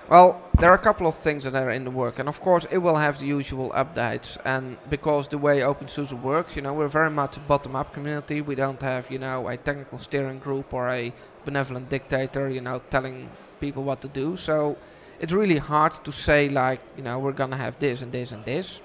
Well, 0.07 0.39
there 0.59 0.69
are 0.69 0.75
a 0.75 0.85
couple 0.87 1.07
of 1.07 1.15
things 1.15 1.45
that 1.45 1.55
are 1.55 1.71
in 1.71 1.83
the 1.83 1.89
work, 1.89 2.19
and 2.19 2.29
of 2.29 2.39
course, 2.39 2.67
it 2.69 2.77
will 2.77 2.95
have 2.95 3.17
the 3.17 3.25
usual 3.25 3.71
updates. 3.71 4.37
And 4.45 4.77
because 4.87 5.27
the 5.27 5.39
way 5.39 5.61
OpenSUSE 5.61 6.13
works, 6.21 6.55
you 6.55 6.61
know, 6.61 6.75
we're 6.75 6.87
very 6.87 7.09
much 7.09 7.37
a 7.37 7.39
bottom-up 7.39 7.91
community. 7.91 8.41
We 8.41 8.53
don't 8.53 8.79
have, 8.83 9.09
you 9.09 9.17
know, 9.17 9.47
a 9.47 9.57
technical 9.57 9.97
steering 9.97 10.37
group 10.37 10.75
or 10.75 10.89
a 10.89 11.11
benevolent 11.43 11.89
dictator, 11.89 12.53
you 12.53 12.61
know, 12.61 12.83
telling 12.91 13.31
people 13.59 13.83
what 13.83 14.01
to 14.01 14.07
do. 14.07 14.35
So 14.35 14.77
it's 15.19 15.33
really 15.33 15.57
hard 15.57 15.93
to 16.03 16.11
say, 16.11 16.49
like, 16.49 16.81
you 16.95 17.03
know, 17.03 17.17
we're 17.17 17.31
gonna 17.31 17.57
have 17.57 17.79
this 17.79 18.03
and 18.03 18.11
this 18.11 18.31
and 18.31 18.45
this. 18.45 18.81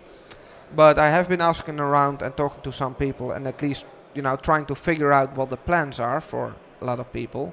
But 0.74 0.98
I 0.98 1.10
have 1.10 1.28
been 1.28 1.42
asking 1.42 1.80
around 1.80 2.22
and 2.22 2.34
talking 2.34 2.62
to 2.62 2.72
some 2.72 2.94
people, 2.94 3.32
and 3.32 3.46
at 3.46 3.60
least, 3.60 3.84
you 4.14 4.22
know, 4.22 4.36
trying 4.36 4.64
to 4.66 4.74
figure 4.74 5.12
out 5.12 5.36
what 5.36 5.50
the 5.50 5.58
plans 5.58 6.00
are 6.00 6.22
for 6.22 6.54
a 6.80 6.84
lot 6.86 6.98
of 6.98 7.12
people. 7.12 7.52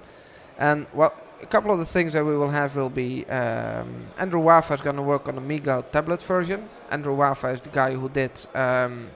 And 0.57 0.87
well, 0.93 1.13
a 1.41 1.45
couple 1.45 1.71
of 1.71 1.79
the 1.79 1.85
things 1.85 2.13
that 2.13 2.25
we 2.25 2.35
will 2.35 2.49
have 2.49 2.75
will 2.75 2.89
be 2.89 3.25
um, 3.25 4.07
Andrew 4.17 4.41
Wafaa 4.41 4.75
is 4.75 4.81
going 4.81 4.95
to 4.95 5.01
work 5.01 5.27
on 5.27 5.35
the 5.35 5.41
MeeGo 5.41 5.91
tablet 5.91 6.21
version. 6.21 6.67
Andrew 6.89 7.15
Wafaa 7.15 7.53
is 7.53 7.61
the 7.61 7.69
guy 7.69 7.93
who 7.93 8.09
did 8.09 8.45
um, 8.55 9.09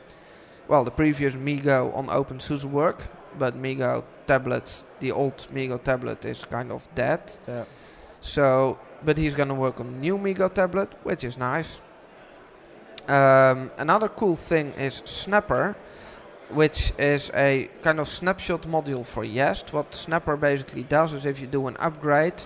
well 0.68 0.84
the 0.84 0.92
previous 0.92 1.36
MeeGo 1.36 1.96
on 1.96 2.08
OpenSUSE 2.08 2.66
work, 2.66 3.08
but 3.38 3.56
MeeGo 3.56 4.04
tablets, 4.28 4.86
the 5.00 5.12
old 5.12 5.38
MeeGo 5.52 5.82
tablet, 5.84 6.26
is 6.26 6.46
kind 6.46 6.72
of 6.72 6.88
dead. 6.96 7.22
Yeah. 7.48 7.66
So, 8.22 8.78
but 9.04 9.18
he's 9.18 9.34
going 9.34 9.50
to 9.50 9.56
work 9.56 9.80
on 9.80 9.88
the 9.94 10.00
new 10.00 10.18
MeeGo 10.18 10.54
tablet, 10.54 10.90
which 11.04 11.24
is 11.24 11.38
nice. 11.38 11.82
Um, 13.08 13.72
another 13.78 14.10
cool 14.10 14.36
thing 14.36 14.74
is 14.74 15.02
Snapper 15.06 15.76
which 16.54 16.94
is 16.98 17.32
a 17.34 17.70
kind 17.82 18.00
of 18.00 18.08
snapshot 18.08 18.64
module 18.64 19.06
for 19.06 19.24
YaST. 19.24 19.74
What 19.74 19.94
Snapper 19.94 20.38
basically 20.38 20.84
does 20.84 21.14
is 21.14 21.26
if 21.26 21.40
you 21.40 21.48
do 21.48 21.68
an 21.68 21.78
upgrade, 21.80 22.42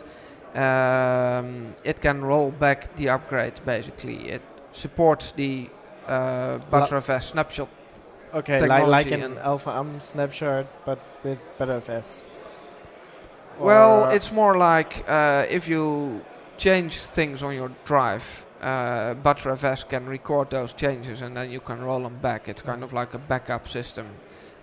um, 0.54 1.74
it 1.84 2.02
can 2.02 2.24
roll 2.24 2.52
back 2.52 2.96
the 2.96 3.10
upgrade 3.10 3.60
basically. 3.66 4.30
It 4.30 4.42
supports 4.72 5.32
the 5.32 5.70
uh, 6.08 6.60
Btrfs 6.72 7.32
snapshot 7.32 7.70
Okay, 8.36 8.68
like, 8.68 8.88
like 8.88 9.12
an 9.12 9.38
LVM 9.38 10.02
snapshot, 10.02 10.66
but 10.86 11.00
with 11.24 11.40
Btrfs. 11.58 12.24
Well, 13.60 14.10
it's 14.10 14.30
more 14.34 14.58
like 14.58 15.06
uh, 15.08 15.46
if 15.50 15.70
you 15.70 16.20
change 16.58 16.98
things 16.98 17.44
on 17.44 17.56
your 17.56 17.72
drive, 17.86 18.46
uh, 18.66 19.14
Btrfs 19.16 19.88
can 19.88 20.06
record 20.08 20.50
those 20.50 20.74
changes 20.74 21.22
and 21.22 21.38
then 21.38 21.52
you 21.52 21.60
can 21.60 21.82
roll 21.82 22.02
them 22.02 22.18
back. 22.18 22.50
It's 22.50 22.62
kind 22.62 22.84
of 22.84 22.92
like 22.92 23.14
a 23.14 23.20
backup 23.20 23.68
system. 23.68 24.08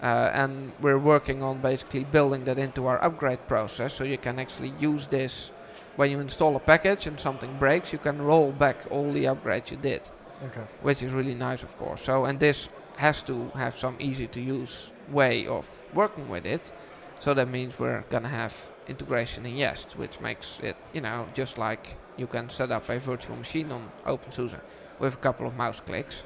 Uh, 0.03 0.31
and 0.35 0.73
we're 0.81 0.99
working 0.99 1.43
on 1.43 1.59
basically 1.59 2.03
building 2.03 2.45
that 2.45 2.59
into 2.59 2.87
our 2.89 3.03
upgrade 3.05 3.47
process 3.47 3.95
so 3.95 4.03
you 4.03 4.19
can 4.19 4.41
actually 4.41 4.73
use 4.81 5.07
this 5.07 5.53
when 5.97 6.11
you 6.11 6.21
install 6.21 6.57
a 6.57 6.61
package 6.61 7.07
and 7.07 7.21
something 7.21 7.57
breaks, 7.59 7.93
you 7.93 7.99
can 7.99 8.21
roll 8.21 8.51
back 8.51 8.77
all 8.91 9.13
the 9.13 9.25
upgrades 9.25 9.71
you 9.71 9.77
did. 9.77 10.09
Okay. 10.45 10.63
Which 10.81 11.03
is 11.03 11.13
really 11.13 11.35
nice, 11.35 11.63
of 11.63 11.77
course. 11.79 12.03
So, 12.03 12.25
and 12.25 12.41
this 12.41 12.71
has 12.97 13.23
to 13.25 13.51
have 13.55 13.77
some 13.77 13.97
easy 14.01 14.27
to 14.29 14.41
use 14.41 14.93
way 15.11 15.47
of 15.47 15.69
working 15.95 16.29
with 16.29 16.47
it. 16.47 16.73
So 17.21 17.35
that 17.35 17.49
means 17.49 17.79
we're 17.79 18.05
gonna 18.09 18.29
have 18.29 18.73
integration 18.89 19.47
in 19.47 19.55
YaST, 19.55 19.97
which 19.97 20.21
makes 20.21 20.59
it, 20.61 20.77
you 20.93 21.01
know, 21.01 21.29
just 21.35 21.59
like 21.59 21.97
you 22.17 22.27
can 22.27 22.49
set 22.51 22.71
up 22.71 22.89
a 22.89 22.99
virtual 22.99 23.37
machine 23.37 23.71
on 23.73 23.91
OpenSUSE 24.07 24.61
with 24.99 25.15
a 25.15 25.19
couple 25.19 25.47
of 25.47 25.57
mouse 25.57 25.81
clicks. 25.81 26.25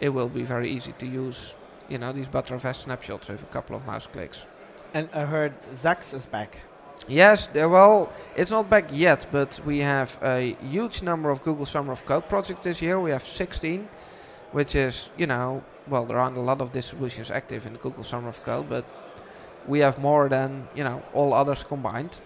It 0.00 0.08
will 0.08 0.28
be 0.28 0.42
very 0.42 0.70
easy 0.70 0.92
to 0.92 1.06
use, 1.06 1.54
you 1.88 1.98
know, 1.98 2.12
these 2.12 2.28
Btrfs 2.28 2.76
snapshots 2.76 3.28
with 3.28 3.42
a 3.42 3.46
couple 3.46 3.76
of 3.76 3.86
mouse 3.86 4.06
clicks. 4.06 4.46
And 4.94 5.08
I 5.12 5.24
heard 5.24 5.52
SaX 5.76 6.14
is 6.14 6.26
back. 6.26 6.58
Yes, 7.08 7.48
well, 7.54 8.12
it's 8.36 8.50
not 8.50 8.68
back 8.68 8.90
yet, 8.92 9.26
but 9.32 9.60
we 9.64 9.78
have 9.78 10.18
a 10.22 10.56
huge 10.62 11.02
number 11.02 11.30
of 11.30 11.42
Google 11.42 11.64
Summer 11.64 11.92
of 11.92 12.04
Code 12.04 12.28
projects 12.28 12.60
this 12.60 12.82
year. 12.82 13.00
We 13.00 13.10
have 13.10 13.24
16, 13.24 13.88
which 14.52 14.74
is, 14.74 15.10
you 15.16 15.26
know, 15.26 15.64
well, 15.88 16.04
there 16.04 16.18
aren't 16.18 16.36
a 16.36 16.40
lot 16.40 16.60
of 16.60 16.72
distributions 16.72 17.30
active 17.30 17.66
in 17.66 17.74
Google 17.76 18.04
Summer 18.04 18.28
of 18.28 18.42
Code, 18.44 18.68
but 18.68 18.84
we 19.66 19.80
have 19.80 19.98
more 19.98 20.28
than, 20.28 20.68
you 20.74 20.84
know, 20.84 21.02
all 21.14 21.32
others 21.32 21.64
combined. 21.64 22.20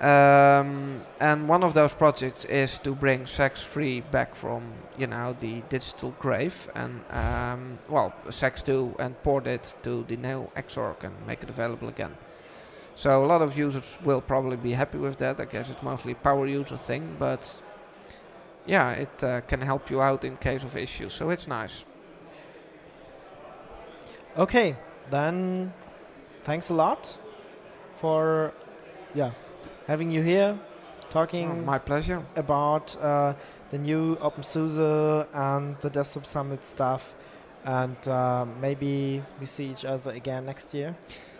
Um, 0.00 1.02
and 1.18 1.48
one 1.48 1.64
of 1.64 1.74
those 1.74 1.92
projects 1.92 2.44
is 2.44 2.78
to 2.80 2.94
bring 2.94 3.24
SaX3 3.24 4.08
back 4.12 4.36
from, 4.36 4.72
you 4.96 5.08
know, 5.08 5.36
the 5.40 5.60
digital 5.68 6.14
grave 6.20 6.70
and, 6.76 7.02
um, 7.10 7.80
well, 7.88 8.14
SaX2 8.28 9.00
and 9.00 9.20
port 9.24 9.48
it 9.48 9.74
to 9.82 10.04
the 10.04 10.16
new 10.16 10.48
Xorg 10.56 11.02
and 11.02 11.26
make 11.26 11.42
it 11.42 11.50
available 11.50 11.88
again. 11.88 12.16
So 12.94 13.24
a 13.24 13.26
lot 13.26 13.42
of 13.42 13.58
users 13.58 13.98
will 14.04 14.20
probably 14.20 14.56
be 14.56 14.72
happy 14.72 14.98
with 14.98 15.16
that. 15.18 15.40
I 15.40 15.46
guess 15.46 15.68
it's 15.68 15.82
mostly 15.82 16.12
a 16.12 16.16
power 16.16 16.46
user 16.46 16.76
thing, 16.76 17.16
but 17.18 17.60
yeah, 18.66 18.92
it 18.92 19.24
uh, 19.24 19.40
can 19.42 19.60
help 19.60 19.90
you 19.90 20.00
out 20.00 20.24
in 20.24 20.36
case 20.36 20.62
of 20.62 20.76
issues. 20.76 21.12
So 21.12 21.30
it's 21.30 21.48
nice. 21.48 21.84
Okay, 24.36 24.76
then 25.10 25.72
thanks 26.44 26.70
a 26.70 26.74
lot 26.74 27.18
for 27.94 28.52
yeah 29.14 29.32
having 29.88 30.10
you 30.12 30.22
here, 30.22 30.56
talking 31.10 31.50
Oh, 31.50 31.64
my 31.64 31.78
pleasure. 31.78 32.22
about 32.36 32.96
uh, 33.02 33.34
the 33.70 33.78
new 33.78 34.16
OpenSUSE 34.16 35.26
and 35.32 35.76
the 35.80 35.90
Desktop 35.90 36.24
Summit 36.26 36.64
stuff, 36.64 37.14
and 37.64 37.96
uh, 38.08 38.44
maybe 38.60 39.22
we 39.40 39.46
see 39.46 39.66
each 39.66 39.84
other 39.84 40.12
again 40.12 40.46
next 40.46 40.72
year. 40.74 40.94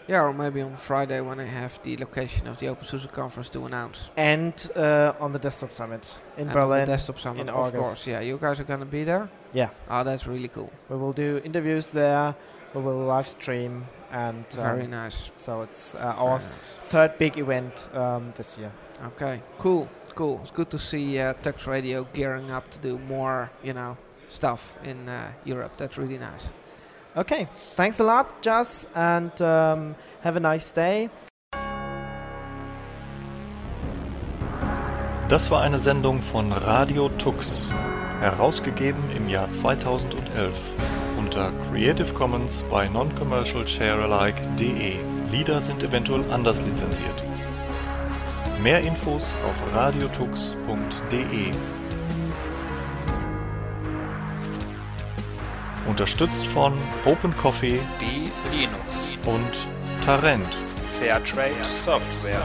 Yeah, 0.09 0.23
or 0.23 0.33
maybe 0.33 0.63
on 0.63 0.75
Friday 0.77 1.21
when 1.21 1.39
I 1.39 1.45
have 1.45 1.79
the 1.83 1.99
location 1.99 2.47
of 2.49 2.57
the 2.57 2.67
OpenSUSE 2.67 3.13
conference 3.13 3.51
to 3.51 3.67
announce. 3.67 4.11
And 4.17 4.55
uh, 4.75 5.13
on 5.21 5.33
the 5.33 5.39
Desktop 5.39 5.71
Summit 5.73 6.19
in 6.39 6.49
And 6.49 6.51
on 6.51 6.55
Berlin, 6.55 6.81
the 6.87 6.93
desktop 6.93 7.19
summit, 7.19 7.43
in 7.43 7.49
of 7.51 7.57
August. 7.57 7.83
course. 7.85 8.07
Yeah, 8.07 8.21
you 8.21 8.39
guys 8.39 8.59
are 8.59 8.65
gonna 8.65 8.87
be 8.87 9.05
there. 9.05 9.29
Yeah. 9.53 9.69
Oh, 9.91 10.05
that's 10.05 10.27
really 10.27 10.49
cool. 10.49 10.73
we 10.89 10.97
will 10.97 11.13
do 11.13 11.43
interviews 11.45 11.93
there. 11.93 12.35
We 12.75 12.83
will 12.83 13.07
live 13.07 13.27
stream, 13.27 13.87
and 14.13 14.45
Very 14.53 14.85
um, 14.85 14.91
nice. 14.91 15.31
so 15.39 15.63
it's 15.63 15.95
uh, 15.95 16.15
our 16.19 16.39
nice. 16.39 16.49
third 16.83 17.17
big 17.19 17.39
event 17.39 17.89
um, 17.95 18.33
this 18.37 18.59
year. 18.59 18.71
Okay, 19.07 19.41
cool, 19.59 19.89
cool. 20.15 20.39
It's 20.43 20.51
good 20.51 20.71
to 20.71 20.79
see 20.79 21.19
uh, 21.19 21.33
Tux 21.43 21.67
Radio 21.67 22.07
gearing 22.13 22.51
up 22.51 22.69
to 22.69 22.79
do 22.81 22.99
more, 22.99 23.51
you 23.63 23.73
know, 23.73 23.97
stuff 24.29 24.77
in 24.85 25.09
uh, 25.09 25.33
Europe. 25.45 25.73
That's 25.79 25.97
really 25.97 26.19
nice. 26.19 26.51
Okay, 27.17 27.49
thanks 27.75 28.01
a 28.01 28.05
lot, 28.05 28.43
Jos, 28.43 28.87
and 28.95 29.33
um, 29.41 29.97
have 30.21 30.37
a 30.37 30.41
nice 30.41 30.71
day. 30.71 31.09
Das 35.29 35.51
war 35.51 35.63
eine 35.63 35.79
Sendung 35.79 36.23
von 36.23 36.53
Radio 36.53 37.09
Tux, 37.19 37.71
herausgegeben 38.21 39.11
im 39.15 39.29
Jahr 39.29 39.51
2011 39.53 40.55
unter 41.19 41.53
Creative 41.69 42.13
Commons 42.15 42.65
bei 42.71 42.89
Non-Commercial 42.89 43.67
Sharealike.de. 43.67 44.97
Lieder 45.31 45.61
sind 45.61 45.83
eventuell 45.83 46.25
anders 46.31 46.61
lizenziert. 46.63 47.25
Mehr 48.63 48.81
Infos 48.85 49.37
auf 49.47 49.75
radiotux.de. 49.75 51.51
Unterstützt 55.87 56.47
von 56.49 56.75
Open 57.05 57.37
Coffee 57.37 57.81
B 57.99 58.29
Linux. 58.57 59.13
und 59.27 60.05
Tarent. 60.05 60.55
Fairtrade 61.01 61.63
Software. 61.63 62.43